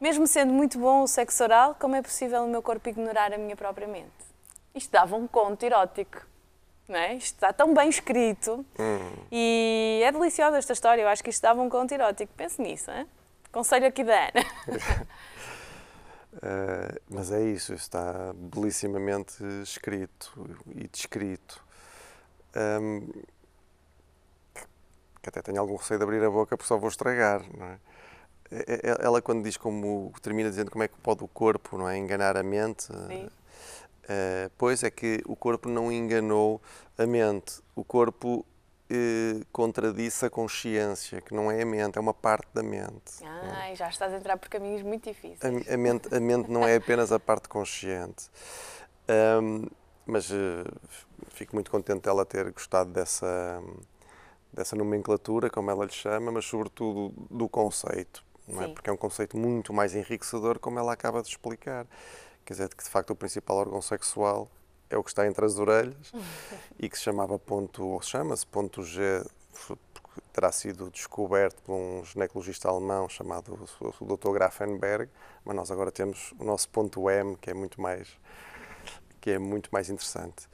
Mesmo 0.00 0.26
sendo 0.26 0.52
muito 0.52 0.78
bom 0.78 1.02
o 1.02 1.06
sexo 1.06 1.42
oral, 1.42 1.76
como 1.78 1.94
é 1.94 2.02
possível 2.02 2.42
o 2.42 2.48
meu 2.48 2.62
corpo 2.62 2.88
ignorar 2.88 3.32
a 3.32 3.38
minha 3.38 3.54
própria 3.56 3.86
mente? 3.86 4.10
Isto 4.74 4.90
dava 4.92 5.16
um 5.16 5.26
conto 5.26 5.62
erótico. 5.64 6.26
Não 6.88 6.98
é? 6.98 7.14
Isto 7.14 7.34
está 7.34 7.52
tão 7.52 7.72
bem 7.72 7.88
escrito 7.88 8.64
e 9.30 10.00
é 10.04 10.10
deliciosa 10.10 10.58
esta 10.58 10.72
história. 10.72 11.02
Eu 11.02 11.08
acho 11.08 11.22
que 11.22 11.30
isto 11.30 11.40
dava 11.42 11.60
um 11.60 11.68
conto 11.68 11.92
erótico. 11.92 12.32
Pense 12.36 12.60
nisso, 12.60 12.90
hein? 12.90 13.06
Conselho 13.52 13.86
aqui 13.86 14.02
da 14.02 14.14
Ana. 14.14 14.44
Uh, 16.34 17.00
mas 17.08 17.32
é 17.32 17.42
isso, 17.42 17.74
está 17.74 18.32
belíssimamente 18.34 19.42
escrito 19.62 20.32
e 20.74 20.86
descrito. 20.88 21.62
Um, 22.56 23.08
que 25.22 25.28
até 25.28 25.42
tenho 25.42 25.60
algum 25.60 25.76
receio 25.76 25.98
de 25.98 26.04
abrir 26.04 26.24
a 26.24 26.30
boca 26.30 26.56
porque 26.56 26.68
só 26.68 26.78
vou 26.78 26.88
estragar, 26.88 27.44
não 27.56 27.66
é? 27.66 27.78
Ela 29.00 29.22
quando 29.22 29.44
diz 29.44 29.56
como, 29.56 30.12
termina 30.22 30.50
dizendo 30.50 30.70
como 30.70 30.82
é 30.82 30.88
que 30.88 30.98
pode 30.98 31.22
o 31.22 31.28
corpo 31.28 31.78
não 31.78 31.88
é, 31.88 31.96
enganar 31.96 32.36
a 32.36 32.42
mente, 32.42 32.86
Sim. 33.06 33.30
Uh, 34.10 34.50
pois 34.58 34.82
é 34.82 34.90
que 34.90 35.22
o 35.24 35.36
corpo 35.36 35.68
não 35.68 35.92
enganou 35.92 36.60
a 36.98 37.06
mente. 37.06 37.62
O 37.76 37.84
corpo 37.84 38.44
eh, 38.90 39.44
contradisse 39.52 40.26
a 40.26 40.30
consciência, 40.30 41.20
que 41.20 41.32
não 41.32 41.50
é 41.50 41.62
a 41.62 41.66
mente, 41.66 41.96
é 41.96 42.00
uma 42.00 42.12
parte 42.12 42.48
da 42.52 42.62
mente. 42.62 43.22
Ai, 43.24 43.76
já 43.76 43.88
estás 43.88 44.12
a 44.12 44.16
entrar 44.16 44.36
por 44.36 44.48
caminhos 44.48 44.82
muito 44.82 45.08
difíceis. 45.08 45.40
A, 45.42 45.74
a 45.74 45.76
mente, 45.76 46.12
a 46.14 46.18
mente 46.18 46.50
não 46.50 46.66
é 46.66 46.74
apenas 46.74 47.12
a 47.12 47.20
parte 47.20 47.48
consciente. 47.48 48.28
Ahm, 49.08 49.66
mas 50.04 50.30
eh, 50.32 50.64
fico 51.28 51.54
muito 51.54 51.70
contente 51.70 52.02
dela 52.02 52.26
ter 52.26 52.50
gostado 52.50 52.90
dessa, 52.90 53.62
dessa 54.52 54.74
nomenclatura, 54.74 55.48
como 55.48 55.70
ela 55.70 55.84
lhe 55.84 55.92
chama, 55.92 56.32
mas 56.32 56.44
sobretudo 56.44 57.14
do 57.30 57.48
conceito. 57.48 58.24
Não 58.48 58.62
é? 58.62 58.66
Sim. 58.66 58.74
Porque 58.74 58.90
é 58.90 58.92
um 58.92 58.96
conceito 58.96 59.36
muito 59.36 59.72
mais 59.72 59.94
enriquecedor, 59.94 60.58
como 60.58 60.80
ela 60.80 60.92
acaba 60.92 61.22
de 61.22 61.28
explicar. 61.28 61.86
Quer 62.44 62.54
dizer, 62.54 62.74
que 62.74 62.82
de 62.82 62.90
facto 62.90 63.10
o 63.10 63.16
principal 63.16 63.58
órgão 63.58 63.80
sexual 63.80 64.50
é 64.90 64.96
o 64.98 65.02
que 65.04 65.10
está 65.10 65.26
entre 65.26 65.44
as 65.44 65.58
orelhas 65.58 66.12
e 66.78 66.88
que 66.88 66.96
se 66.98 67.04
chamava 67.04 67.38
ponto, 67.38 67.86
ou 67.86 68.02
chama-se 68.02 68.46
ponto 68.46 68.82
G, 68.82 69.24
porque 69.66 70.20
terá 70.32 70.50
sido 70.50 70.90
descoberto 70.90 71.62
por 71.62 71.74
um 71.74 72.04
ginecologista 72.04 72.68
alemão 72.68 73.08
chamado 73.08 73.56
o 74.00 74.04
Dr. 74.16 74.32
Grafenberg, 74.32 75.08
mas 75.44 75.56
nós 75.56 75.70
agora 75.70 75.90
temos 75.92 76.32
o 76.38 76.44
nosso 76.44 76.68
ponto 76.68 77.08
M, 77.08 77.36
que 77.36 77.50
é 77.50 77.54
muito 77.54 77.80
mais, 77.80 78.08
que 79.20 79.30
é 79.30 79.38
muito 79.38 79.70
mais 79.72 79.88
interessante. 79.88 80.48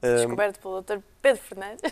Descoberto 0.00 0.58
pelo 0.58 0.80
Dr. 0.82 0.98
Pedro 1.20 1.42
Fernandes. 1.42 1.82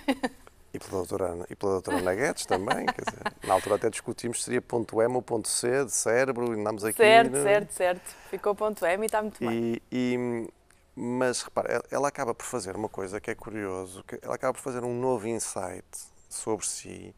e 0.75 0.79
pela 0.79 0.91
doutora, 1.05 1.47
e 1.51 1.55
pela 1.55 1.73
doutora 1.73 1.99
Ana 1.99 2.15
Guedes 2.15 2.47
também, 2.47 2.87
quer 2.87 3.05
dizer, 3.05 3.23
na 3.47 3.55
altura 3.55 3.77
até 3.77 3.91
discutimos 3.91 4.39
se 4.39 4.45
seria 4.47 4.63
ponto 4.63 5.01
M 5.01 5.15
ou 5.15 5.23
ponto 5.23 5.47
C 5.49 5.85
de 5.85 5.93
cérebro, 5.93 6.53
e 6.57 6.61
andámos 6.61 6.85
aqui... 6.85 6.97
certo, 6.97 7.31
no- 7.37 7.43
certo, 7.43 7.71
certo. 7.73 8.15
Ficou 8.31 8.55
ponto 8.55 8.85
M 8.87 9.03
e 9.03 9.07
está 9.07 9.23
muito 9.23 9.39
bem. 9.39 9.81
E- 9.93 10.49
mas 10.97 11.43
repara, 11.43 11.83
ela- 11.91 12.09
acaba 12.09 12.35
por 12.35 12.45
fazer 12.45 12.77
uma 12.77 12.89
coisa 12.89 13.21
que 13.21 13.31
é 13.31 13.35
curioso, 13.35 14.03
que 14.05 14.19
ela 14.23 14.35
acaba 14.35 14.53
por 14.55 14.61
fazer 14.61 14.85
um 14.85 14.99
novo 15.01 15.27
insight 15.29 15.87
sobre 16.29 16.67
si, 16.67 17.15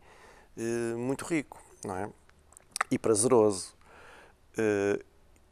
eh, 0.56 0.94
muito 0.96 1.24
rico, 1.24 1.60
não 1.84 1.96
é? 1.96 2.10
E 2.90 2.98
prazeroso, 2.98 3.74
eh, 4.58 5.00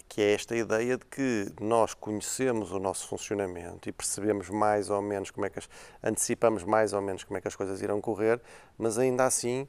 que 0.09 0.21
é 0.23 0.35
esta 0.35 0.57
ideia 0.57 0.97
de 0.99 1.05
que 1.07 1.47
nós 1.61 1.95
conhecemos 1.95 2.73
o 2.73 2.79
nosso 2.81 3.07
funcionamento 3.09 3.89
e 3.89 3.93
percebemos 3.93 4.51
mais 4.51 4.91
ou 4.91 5.01
menos 5.03 5.31
como 5.31 5.47
é 5.47 5.51
que 5.51 5.59
as, 5.61 5.69
antecipamos 6.03 6.65
mais 6.65 6.93
ou 6.93 7.01
menos 7.01 7.25
como 7.25 7.39
é 7.39 7.41
que 7.41 7.49
as 7.49 7.57
coisas 7.57 7.81
irão 7.83 8.01
correr, 8.01 8.41
mas 8.77 8.99
ainda 8.99 9.25
assim 9.25 9.69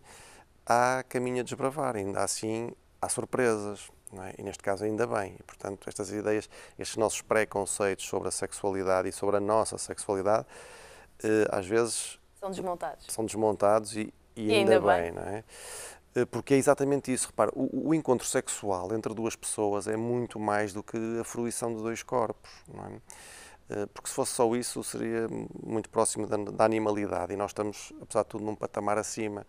há 0.66 1.04
caminho 1.10 1.42
a 1.42 1.44
desbravar, 1.44 1.96
ainda 1.96 2.24
assim 2.24 2.72
há 3.02 3.10
surpresas, 3.10 3.90
é? 4.20 4.34
e 4.38 4.44
neste 4.44 4.62
caso 4.62 4.84
ainda 4.84 5.08
bem. 5.08 5.36
E, 5.40 5.44
portanto, 5.44 5.88
estas 5.88 6.12
ideias, 6.12 6.50
estes 6.78 6.98
nossos 6.98 7.22
preconceitos 7.22 8.06
sobre 8.06 8.28
a 8.28 8.32
sexualidade 8.32 9.08
e 9.08 9.12
sobre 9.12 9.38
a 9.38 9.40
nossa 9.40 9.78
sexualidade, 9.78 10.46
eh, 11.24 11.48
às 11.50 11.66
vezes 11.66 12.20
São 12.40 12.50
desmontados. 12.50 13.06
são 13.10 13.26
desmontados 13.26 13.96
e, 13.96 14.14
E, 14.36 14.48
e 14.48 14.54
ainda, 14.54 14.74
ainda, 14.74 14.88
bem, 14.88 15.02
bem, 15.02 15.12
não 15.12 15.22
é? 15.24 15.44
Eh, 16.16 16.26
porque 16.26 16.54
é 16.54 16.58
exatamente 16.58 17.12
isso, 17.14 17.28
repara, 17.28 17.52
o, 17.56 17.90
o, 17.90 17.94
encontro 17.94 18.28
sexual 18.28 18.94
entre 18.94 19.14
duas 19.14 19.36
pessoas 19.36 19.88
é 19.88 19.96
muito 19.96 20.40
mais 20.40 20.74
do 20.74 20.84
que 20.84 20.98
a 21.20 21.24
fruição 21.24 21.74
de 21.74 21.82
dois 21.82 22.04
corpos, 22.04 22.52
não 22.68 22.86
é? 22.86 22.92
Eh, 23.70 23.86
porque 23.94 24.10
se 24.10 24.16
fosse 24.16 24.34
só 24.34 24.54
isso 24.56 24.84
seria 24.84 25.28
muito 25.64 25.90
próximo 25.90 26.28
da, 26.28 26.36
da 26.38 26.66
animalidade 26.66 27.34
e 27.34 27.38
nós 27.38 27.52
estamos, 27.52 27.94
apesar 28.02 28.24
de 28.24 28.30
tudo, 28.30 28.44
num 28.44 28.56
patamar 28.56 28.98
acima. 28.98 29.46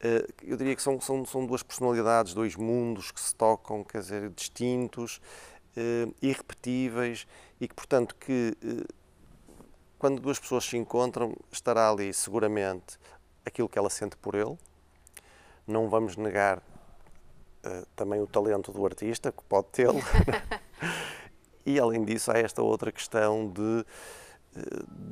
Eh, 0.00 0.26
eu 0.42 0.56
diria 0.56 0.76
que 0.76 0.82
são, 0.82 1.00
são, 1.00 1.24
são 1.24 1.46
duas 1.46 1.62
personalidades, 1.62 2.34
dois 2.34 2.54
mundos 2.54 3.10
que 3.10 3.20
se 3.20 3.34
tocam, 3.34 3.82
quer 3.84 4.00
dizer, 4.00 4.30
distintos, 4.30 5.20
irrepetíveis 6.22 7.26
e 7.60 7.68
que, 7.68 7.74
portanto, 7.74 8.16
que 8.16 8.56
quando 9.98 10.22
duas 10.22 10.38
pessoas 10.38 10.64
se 10.64 10.74
encontram, 10.78 11.36
estará 11.52 11.90
ali 11.90 12.14
seguramente 12.14 12.98
aquilo 13.44 13.68
que 13.68 13.78
ela 13.78 13.90
sente 13.90 14.16
por 14.16 14.34
ele, 14.34 14.56
não 15.66 15.90
vamos 15.90 16.16
negar 16.16 16.62
também 17.94 18.20
o 18.20 18.26
talento 18.26 18.72
do 18.72 18.86
artista, 18.86 19.30
que 19.30 19.42
pode 19.44 19.66
tê-lo. 19.68 20.00
e 21.66 21.78
além 21.78 22.04
disso, 22.04 22.30
há 22.30 22.38
esta 22.38 22.62
outra 22.62 22.90
questão 22.90 23.48
de, 23.50 23.84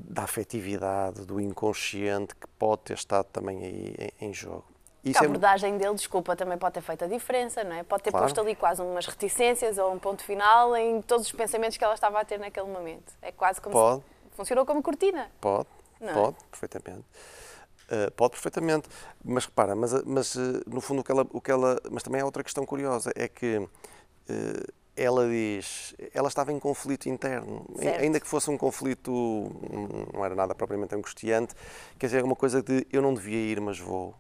da 0.09 0.23
afetividade, 0.23 1.27
do 1.27 1.41
inconsciente, 1.41 2.35
que 2.35 2.47
pode 2.59 2.83
ter 2.83 2.95
estado 2.95 3.27
também 3.27 3.65
aí 3.65 4.11
em 4.21 4.33
jogo. 4.33 4.74
Isso 5.05 5.21
a 5.21 5.23
é 5.23 5.27
abordagem 5.27 5.75
é... 5.75 5.79
dele, 5.79 5.95
desculpa, 5.95 6.35
também 6.35 6.57
pode 6.57 6.75
ter 6.75 6.81
feito 6.81 7.05
a 7.05 7.07
diferença, 7.07 7.63
não 7.63 7.77
é? 7.77 7.83
Pode 7.83 8.03
ter 8.03 8.11
claro. 8.11 8.25
posto 8.25 8.41
ali 8.41 8.55
quase 8.57 8.81
umas 8.81 9.07
reticências 9.07 9.77
ou 9.77 9.93
um 9.93 9.99
ponto 9.99 10.23
final 10.25 10.75
em 10.77 11.03
todos 11.03 11.27
os 11.27 11.33
pensamentos 11.33 11.77
que 11.77 11.85
ela 11.85 11.95
estava 11.95 12.21
a 12.21 12.25
ter 12.25 12.39
naquele 12.39 12.69
momento. 12.69 13.13
É 13.21 13.31
quase 13.31 13.61
como 13.61 13.75
pode. 13.75 14.03
se 14.31 14.37
funcionou 14.37 14.65
como 14.65 14.83
cortina. 14.83 15.31
Pode, 15.41 15.69
não 16.01 16.09
é? 16.09 16.13
pode, 16.15 16.37
é? 16.37 16.47
perfeitamente. 16.51 17.05
Uh, 17.85 18.11
pode 18.13 18.31
perfeitamente, 18.31 18.89
mas 19.23 19.45
repara, 19.45 19.77
mas, 19.77 19.93
mas 20.05 20.35
uh, 20.37 20.63
no 20.67 20.81
fundo 20.81 21.03
o 21.03 21.05
que, 21.05 21.13
ela, 21.13 21.27
o 21.31 21.41
que 21.41 21.51
ela. 21.51 21.79
Mas 21.91 22.03
também 22.03 22.23
há 22.23 22.25
outra 22.25 22.43
questão 22.43 22.65
curiosa, 22.65 23.13
é 23.15 23.29
que 23.29 23.59
uh, 23.59 24.73
ela 24.97 25.29
diz. 25.29 25.95
Ela 26.15 26.29
estava 26.29 26.51
em 26.51 26.59
conflito 26.59 27.11
interno, 27.11 27.67
certo. 27.77 28.01
ainda 28.01 28.19
que 28.19 28.27
fosse 28.27 28.51
um 28.51 28.57
conflito, 28.57 29.13
não 30.15 30.25
era 30.25 30.35
nada 30.35 30.55
propriamente 30.55 30.95
angustiante, 30.95 31.55
quer 31.99 32.07
dizer, 32.07 32.25
uma 32.25 32.37
coisa 32.37 32.63
de 32.63 32.87
eu 32.91 33.03
não 33.03 33.13
devia 33.13 33.37
ir, 33.37 33.61
mas 33.61 33.79
vou. 33.79 34.15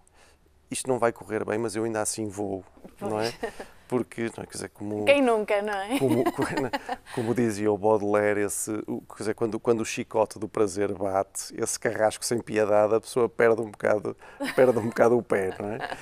Isto 0.74 0.88
não 0.88 0.98
vai 0.98 1.12
correr 1.12 1.44
bem, 1.44 1.56
mas 1.56 1.76
eu 1.76 1.84
ainda 1.84 2.02
assim 2.02 2.26
vou, 2.26 2.64
pois. 2.98 3.12
não 3.12 3.20
é? 3.20 3.32
porque, 3.86 4.22
não 4.22 4.42
é, 4.42 4.46
quer 4.46 4.52
dizer, 4.54 4.68
como... 4.70 5.04
Quem 5.04 5.22
nunca, 5.22 5.62
não 5.62 5.72
é? 5.72 5.98
Como, 6.00 6.24
como 7.14 7.32
dizia 7.32 7.70
o 7.70 7.78
Baudelaire, 7.78 8.40
esse, 8.40 8.72
quer 8.82 9.18
dizer, 9.18 9.34
quando, 9.34 9.60
quando 9.60 9.82
o 9.82 9.84
chicote 9.84 10.36
do 10.36 10.48
prazer 10.48 10.92
bate, 10.92 11.54
esse 11.56 11.78
carrasco 11.78 12.24
sem 12.24 12.40
piedade, 12.40 12.92
a 12.92 13.00
pessoa 13.00 13.28
perde 13.28 13.62
um 13.62 13.70
bocado, 13.70 14.16
perde 14.56 14.76
um 14.80 14.88
bocado 14.88 15.16
o 15.16 15.22
pé, 15.22 15.54
não 15.60 15.68
é? 15.74 15.96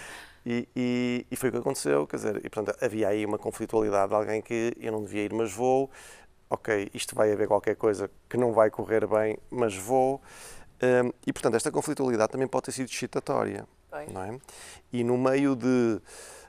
E, 0.45 0.67
e, 0.75 1.27
e, 1.31 1.37
foi 1.37 1.51
o 1.51 1.53
que 1.53 1.59
aconteceu, 1.59 2.07
quer 2.07 2.17
dizer, 2.17 2.37
e 2.39 2.49
portanto 2.49 2.75
havia 2.83 3.09
aí 3.09 3.27
uma 3.27 3.39
conflitualidade 3.39 4.09
de 4.09 4.15
alguém 4.15 4.41
que 4.41 4.73
eu 4.81 4.91
não 4.91 5.03
devia 5.03 5.23
ir, 5.23 5.35
mas 5.35 5.53
vou, 5.53 5.91
ok, 6.49 6.91
isto 6.95 7.15
vai 7.15 7.31
haver 7.31 7.47
qualquer 7.47 7.77
coisa 7.77 8.11
que 8.27 8.39
não 8.39 8.55
vai 8.55 8.71
correr 8.71 9.07
bem, 9.07 9.37
mas 9.51 9.77
vou. 9.77 10.21
Um, 10.83 11.13
e 11.27 11.33
portanto 11.33 11.57
esta 11.57 11.71
conflitualidade 11.71 12.33
também 12.33 12.49
pode 12.49 12.65
ter 12.65 12.73
sido 12.73 12.89
excitatória, 12.89 13.67
é? 13.99 14.39
E 14.93 15.05
no 15.05 15.19
meio 15.19 15.55
de 15.55 16.01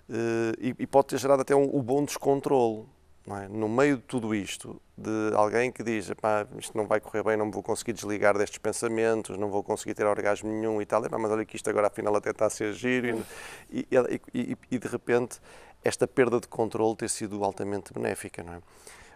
eh, 0.09 0.53
e, 0.59 0.75
e 0.79 0.87
pode 0.87 1.07
ter 1.07 1.17
gerado 1.17 1.41
até 1.41 1.55
um, 1.55 1.75
um 1.75 1.81
bom 1.81 2.03
descontrole. 2.03 2.85
É? 3.25 3.47
No 3.47 3.69
meio 3.69 3.95
de 3.95 4.03
tudo 4.03 4.35
isto, 4.35 4.81
de 4.97 5.33
alguém 5.33 5.71
que 5.71 5.81
diz 5.81 6.11
isto 6.59 6.77
não 6.77 6.85
vai 6.85 6.99
correr 6.99 7.23
bem, 7.23 7.37
não 7.37 7.45
me 7.45 7.53
vou 7.53 7.63
conseguir 7.63 7.93
desligar 7.93 8.37
destes 8.37 8.57
pensamentos, 8.57 9.37
não 9.37 9.49
vou 9.49 9.63
conseguir 9.63 9.93
ter 9.93 10.05
orgasmo 10.05 10.51
nenhum 10.51 10.81
e 10.81 10.85
tal, 10.85 11.01
mas 11.09 11.31
olha 11.31 11.45
que 11.45 11.55
isto 11.55 11.69
agora 11.69 11.87
afinal 11.87 12.13
até 12.17 12.31
está 12.31 12.47
a 12.47 12.49
ser 12.49 12.73
giro, 12.73 13.25
e, 13.71 13.87
e, 13.89 14.21
e, 14.33 14.57
e 14.71 14.77
de 14.77 14.87
repente 14.89 15.39
esta 15.85 16.05
perda 16.05 16.37
de 16.37 16.49
controle 16.49 16.97
ter 16.97 17.09
sido 17.09 17.41
altamente 17.45 17.93
benéfica. 17.93 18.43
Não 18.43 18.55
é? 18.55 18.61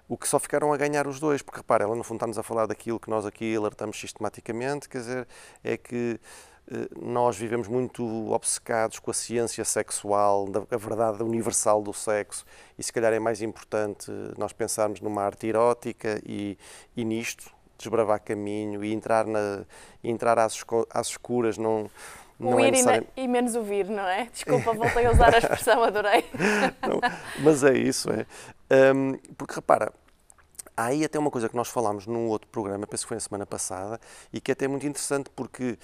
O 0.07 0.17
que 0.17 0.25
só 0.25 0.39
ficaram 0.39 0.71
a 0.71 0.77
ganhar 0.77 1.05
os 1.05 1.19
dois, 1.19 1.41
porque 1.41 1.57
repara, 1.57 1.83
ela 1.83 1.93
no 1.93 2.03
fundo 2.03 2.19
está-nos 2.19 2.37
a 2.37 2.43
falar 2.43 2.65
daquilo 2.65 3.01
que 3.01 3.09
nós 3.09 3.25
aqui 3.25 3.53
alertamos 3.53 3.99
sistematicamente, 3.99 4.87
quer 4.87 4.99
dizer, 4.99 5.27
é 5.61 5.75
que 5.75 6.17
nós 6.99 7.38
vivemos 7.38 7.67
muito 7.67 8.03
obcecados 8.32 8.99
com 8.99 9.10
a 9.12 9.13
ciência 9.13 9.63
sexual, 9.63 10.47
a 10.69 10.77
verdade 10.77 11.23
universal 11.23 11.82
do 11.82 11.93
sexo, 11.93 12.45
e 12.77 12.84
se 12.84 12.91
calhar 12.91 13.13
é 13.13 13.19
mais 13.19 13.41
importante 13.41 14.12
nós 14.38 14.51
pensarmos 14.51 14.99
numa 14.99 15.23
arte 15.23 15.47
erótica 15.47 16.21
e, 16.25 16.58
e 16.95 17.06
nisto, 17.06 17.51
desbravar 17.77 18.19
caminho 18.21 18.84
e 18.84 18.93
entrar, 18.93 19.25
na, 19.25 19.65
entrar 20.03 20.38
às, 20.39 20.62
às 20.89 21.08
escuras, 21.08 21.58
não, 21.58 21.89
não 22.39 22.60
é 22.60 22.69
necessário... 22.69 23.08
e, 23.15 23.27
menos 23.27 23.56
ouvir, 23.56 23.88
não 23.88 24.08
é? 24.08 24.25
Desculpa, 24.25 24.73
voltei 24.73 25.06
a 25.06 25.12
usar 25.12 25.34
a 25.34 25.38
expressão, 25.38 25.84
adorei. 25.84 26.25
Não, 26.82 26.99
mas 27.43 27.63
é 27.63 27.77
isso, 27.77 28.10
é. 28.12 28.25
Um, 28.93 29.17
porque 29.38 29.56
repara, 29.56 29.93
há 30.75 30.86
aí 30.86 31.03
até 31.03 31.17
uma 31.17 31.32
coisa 31.32 31.49
que 31.49 31.56
nós 31.56 31.67
falámos 31.67 32.06
num 32.06 32.27
outro 32.27 32.47
programa, 32.49 32.86
penso 32.86 33.03
que 33.03 33.08
foi 33.08 33.15
na 33.15 33.21
semana 33.21 33.45
passada, 33.45 33.99
e 34.32 34.39
que 34.39 34.51
é 34.51 34.53
até 34.53 34.67
muito 34.67 34.86
interessante 34.86 35.30
porque 35.36 35.77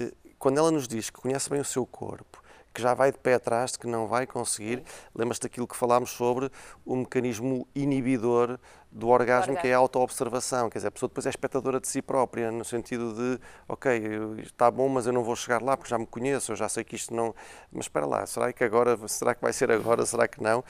eh, 0.00 0.12
quando 0.40 0.56
ela 0.56 0.70
nos 0.70 0.88
diz 0.88 1.10
que 1.10 1.20
conhece 1.20 1.50
bem 1.50 1.60
o 1.60 1.64
seu 1.64 1.84
corpo, 1.84 2.42
que 2.72 2.80
já 2.80 2.94
vai 2.94 3.12
de 3.12 3.18
pé 3.18 3.34
atrás, 3.34 3.76
que 3.76 3.86
não 3.86 4.06
vai 4.06 4.26
conseguir, 4.26 4.82
lembras-te 5.14 5.42
daquilo 5.42 5.66
que 5.66 5.76
falámos 5.76 6.10
sobre 6.10 6.50
o 6.84 6.96
mecanismo 6.96 7.68
inibidor 7.74 8.58
do 8.90 9.08
orgasmo, 9.08 9.54
que 9.56 9.68
é 9.68 9.74
a 9.74 9.76
auto-observação, 9.76 10.70
quer 10.70 10.78
dizer, 10.78 10.88
a 10.88 10.90
pessoa 10.90 11.08
depois 11.08 11.26
é 11.26 11.28
espectadora 11.28 11.78
de 11.78 11.86
si 11.86 12.00
própria, 12.00 12.50
no 12.50 12.64
sentido 12.64 13.12
de, 13.12 13.40
ok, 13.68 14.40
está 14.42 14.70
bom, 14.70 14.88
mas 14.88 15.06
eu 15.06 15.12
não 15.12 15.22
vou 15.22 15.36
chegar 15.36 15.60
lá 15.60 15.76
porque 15.76 15.90
já 15.90 15.98
me 15.98 16.06
conheço, 16.06 16.52
eu 16.52 16.56
já 16.56 16.68
sei 16.68 16.84
que 16.84 16.96
isto 16.96 17.14
não... 17.14 17.34
Mas 17.70 17.84
espera 17.84 18.06
lá, 18.06 18.24
será 18.24 18.50
que 18.50 18.64
agora, 18.64 18.96
será 19.08 19.34
que 19.34 19.42
vai 19.42 19.52
ser 19.52 19.70
agora, 19.70 20.06
será 20.06 20.26
que 20.26 20.42
não? 20.42 20.64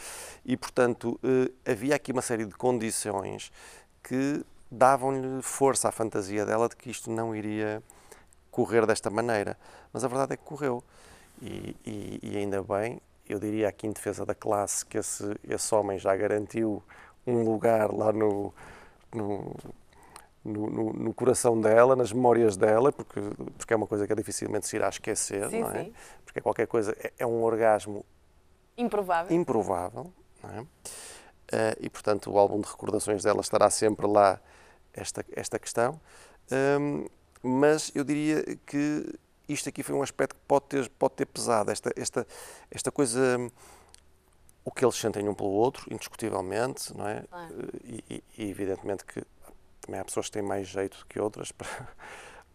E, 0.44 0.56
portanto, 0.56 1.18
eh, 1.22 1.70
havia 1.70 1.94
aqui 1.94 2.10
uma 2.10 2.22
série 2.22 2.44
de 2.44 2.54
condições 2.54 3.52
que 4.02 4.44
davam-lhe 4.68 5.40
força 5.42 5.88
à 5.88 5.92
fantasia 5.92 6.44
dela 6.44 6.68
de 6.68 6.76
que 6.76 6.90
isto 6.90 7.08
não 7.08 7.36
iria 7.36 7.82
correr 8.50 8.86
desta 8.86 9.10
maneira. 9.10 9.56
Mas 9.92 10.04
a 10.04 10.08
verdade 10.08 10.34
é 10.34 10.36
que 10.36 10.44
correu. 10.44 10.82
E, 11.40 11.76
e, 11.86 12.20
e 12.22 12.36
ainda 12.36 12.62
bem, 12.62 13.00
eu 13.28 13.38
diria 13.38 13.68
aqui 13.68 13.86
em 13.86 13.92
defesa 13.92 14.26
da 14.26 14.34
classe, 14.34 14.84
que 14.84 14.98
esse, 14.98 15.24
esse 15.48 15.74
homem 15.74 15.98
já 15.98 16.14
garantiu 16.16 16.82
um 17.26 17.42
lugar 17.44 17.92
lá 17.92 18.12
no, 18.12 18.52
no, 19.14 19.54
no, 20.44 20.92
no, 20.92 21.14
coração 21.14 21.60
dela, 21.60 21.94
nas 21.94 22.12
memórias 22.12 22.56
dela, 22.56 22.92
porque, 22.92 23.20
porque 23.56 23.72
é 23.72 23.76
uma 23.76 23.86
coisa 23.86 24.06
que 24.06 24.12
é 24.12 24.16
dificilmente 24.16 24.66
se 24.66 24.76
irá 24.76 24.88
esquecer, 24.88 25.48
sim, 25.48 25.60
não 25.60 25.70
é? 25.70 25.84
Sim. 25.84 25.94
Porque 26.24 26.38
é 26.40 26.42
qualquer 26.42 26.66
coisa, 26.66 26.94
é, 26.98 27.12
é, 27.18 27.26
um 27.26 27.42
orgasmo 27.42 28.04
improvável. 28.76 29.36
improvável 29.36 30.12
não 30.42 30.50
é? 30.50 30.60
Uh, 30.60 31.76
e, 31.80 31.90
portanto, 31.90 32.30
o 32.30 32.38
álbum 32.38 32.60
de 32.60 32.68
recordações 32.68 33.24
dela 33.24 33.40
estará 33.40 33.68
sempre 33.70 34.06
lá 34.06 34.40
esta, 34.92 35.24
esta 35.32 35.58
questão. 35.58 36.00
Um, 36.80 37.06
mas 37.42 37.90
eu 37.94 38.04
diria 38.04 38.42
que 38.66 39.18
isto 39.48 39.68
aqui 39.68 39.82
foi 39.82 39.94
um 39.94 40.02
aspecto 40.02 40.34
que 40.34 40.42
pode 40.46 40.66
ter, 40.66 40.88
pode 40.90 41.14
ter 41.14 41.26
pesado, 41.26 41.70
esta, 41.70 41.92
esta, 41.96 42.26
esta 42.70 42.92
coisa, 42.92 43.38
o 44.64 44.70
que 44.70 44.84
eles 44.84 44.96
sentem 44.96 45.28
um 45.28 45.34
pelo 45.34 45.50
outro, 45.50 45.92
indiscutivelmente, 45.92 46.96
não 46.96 47.06
é? 47.06 47.24
E, 47.84 48.22
e, 48.38 48.50
evidentemente 48.50 49.04
que 49.04 49.24
também 49.80 50.00
há 50.00 50.04
pessoas 50.04 50.26
que 50.26 50.32
têm 50.32 50.42
mais 50.42 50.68
jeito 50.68 50.98
do 50.98 51.06
que 51.06 51.18
outras 51.18 51.50
para, 51.52 51.68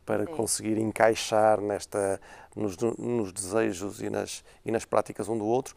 para 0.05 0.25
conseguir 0.25 0.77
encaixar 0.77 1.59
nesta, 1.61 2.19
nos, 2.55 2.77
nos 2.77 3.31
desejos 3.31 4.01
e 4.01 4.09
nas, 4.09 4.43
e 4.65 4.71
nas 4.71 4.85
práticas 4.85 5.27
um 5.27 5.37
do 5.37 5.45
outro 5.45 5.75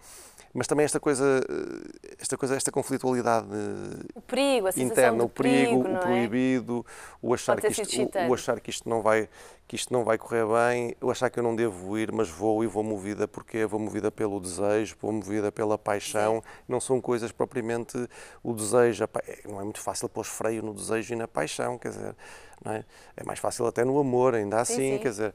mas 0.55 0.67
também 0.67 0.85
esta 0.85 0.99
coisa, 0.99 1.41
eh, 1.49 2.15
esta 2.19 2.37
coisa, 2.37 2.57
esta 2.57 2.73
conflitualidade 2.73 3.47
o 4.15 4.21
perigo, 4.23 4.69
interna, 4.77 5.25
o 5.25 5.29
perigo, 5.29 5.83
perigo 5.83 5.89
o 5.89 5.97
é? 5.97 6.01
proibido, 6.01 6.87
é? 6.87 7.17
o 7.23 7.35
achar 7.35 7.61
que 7.61 7.69
isto, 7.69 8.03
o, 8.03 8.29
o, 8.31 8.35
achar 8.35 8.61
que 8.61 8.71
isto 8.71 8.89
não 8.89 9.03
vai 9.03 9.29
que 9.67 9.77
isto 9.77 9.93
não 9.93 10.03
vai 10.03 10.17
correr 10.17 10.47
bem, 10.47 10.97
o 10.99 11.11
achar 11.11 11.29
que 11.29 11.39
eu 11.39 11.43
não 11.43 11.55
devo 11.55 11.99
ir, 11.99 12.11
mas 12.11 12.31
vou 12.31 12.65
e 12.65 12.67
vou 12.67 12.83
movida 12.83 13.29
porque 13.29 13.67
vou 13.67 13.79
movida 13.79 14.11
pelo 14.11 14.41
desejo, 14.41 14.97
vou 14.99 15.13
movida 15.13 15.53
pela 15.53 15.77
paixão, 15.77 16.37
Sim. 16.37 16.63
não 16.67 16.81
são 16.81 17.03
coisas 17.03 17.31
propriamente 17.31 18.09
o 18.43 18.55
desejo, 18.55 19.05
é, 19.05 19.09
não 19.47 19.61
é 19.61 19.65
muito 19.65 19.81
fácil 19.81 20.09
pôr 20.09 20.25
freio 20.25 20.63
no 20.63 20.73
desejo 20.73 21.13
e 21.13 21.17
na 21.17 21.29
paixão, 21.29 21.77
quer 21.77 21.91
dizer, 21.91 22.17
não 22.65 22.73
é? 22.73 22.85
é 23.17 23.25
mais 23.25 23.39
fácil 23.39 23.67
até 23.67 23.85
no 23.85 23.99
amor, 23.99 24.35
ainda 24.35 24.61
assim, 24.61 24.75
sim, 24.75 24.93
sim. 24.97 24.99
quer 24.99 25.11
dizer, 25.11 25.35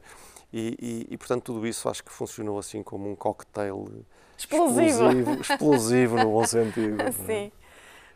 e, 0.52 0.76
e, 0.80 1.14
e 1.14 1.18
portanto 1.18 1.44
tudo 1.44 1.66
isso 1.66 1.88
acho 1.88 2.04
que 2.04 2.12
funcionou 2.12 2.58
assim 2.58 2.82
como 2.82 3.10
um 3.10 3.16
cocktail 3.16 4.04
Explosivo. 4.36 4.80
Explosivo, 4.80 5.40
explosivo 5.40 6.16
no 6.16 6.32
bom 6.32 6.46
sentido. 6.46 6.98
Sim. 7.26 7.52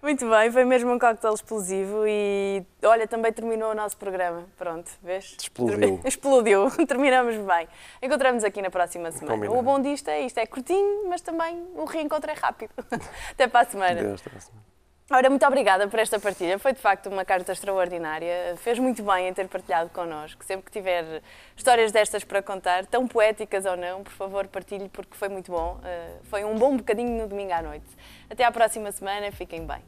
Muito 0.01 0.31
bem, 0.31 0.51
foi 0.53 0.65
mesmo 0.65 0.93
um 0.93 0.99
coquetel 0.99 1.35
explosivo 1.35 2.05
e 2.07 2.65
olha, 2.85 3.09
também 3.09 3.33
terminou 3.33 3.73
o 3.73 3.75
nosso 3.75 3.97
programa. 3.97 4.45
Pronto, 4.57 4.89
vês? 5.03 5.37
Explodiu. 5.41 6.01
Explodiu, 6.07 6.71
terminamos 6.87 7.35
bem. 7.35 7.69
Encontramos 8.01 8.45
aqui 8.45 8.63
na 8.63 8.71
próxima 8.71 9.11
semana. 9.11 9.35
Combinado. 9.35 9.59
O 9.59 9.63
bom 9.63 9.81
disto 9.81 10.09
é 10.09 10.21
isto, 10.21 10.39
é 10.39 10.47
curtinho, 10.47 11.09
mas 11.09 11.21
também 11.21 11.67
o 11.75 11.85
reencontro 11.85 12.31
é 12.31 12.35
rápido. 12.35 12.71
Até 13.33 13.49
para 13.49 13.67
a 13.67 13.71
semana. 13.71 14.01
Deus, 14.01 14.21
até 14.21 14.31
para 14.31 14.39
a 14.39 14.43
semana. 14.43 14.68
Ora, 15.11 15.31
muito 15.31 15.47
obrigada 15.47 15.89
por 15.89 15.99
esta 15.99 16.21
partilha. 16.21 16.59
Foi 16.59 16.75
de 16.75 16.81
facto 16.81 17.07
uma 17.09 17.25
carta 17.25 17.53
extraordinária. 17.53 18.55
Fez 18.59 18.79
muito 18.79 19.03
bem 19.03 19.29
em 19.29 19.33
ter 19.33 19.49
partilhado 19.49 19.89
connosco. 19.89 20.45
Sempre 20.45 20.67
que 20.67 20.71
tiver 20.71 21.23
histórias 21.57 21.91
destas 21.91 22.25
para 22.25 22.43
contar, 22.43 22.85
tão 22.85 23.09
poéticas 23.09 23.65
ou 23.65 23.75
não, 23.75 24.05
por 24.05 24.13
favor, 24.13 24.47
partilhe 24.49 24.87
porque 24.91 25.17
foi 25.17 25.31
muito 25.31 25.51
bom. 25.51 25.81
Eh, 25.83 26.19
foi 26.25 26.45
um 26.45 26.55
bom 26.57 26.77
bocadinho 26.77 27.23
no 27.23 27.27
domingo 27.27 27.53
à 27.55 27.63
noite. 27.63 27.89
Até 28.29 28.45
à 28.45 28.53
próxima 28.53 28.93
semana. 28.93 29.33
Fiquem 29.33 29.67
bem. 29.67 29.83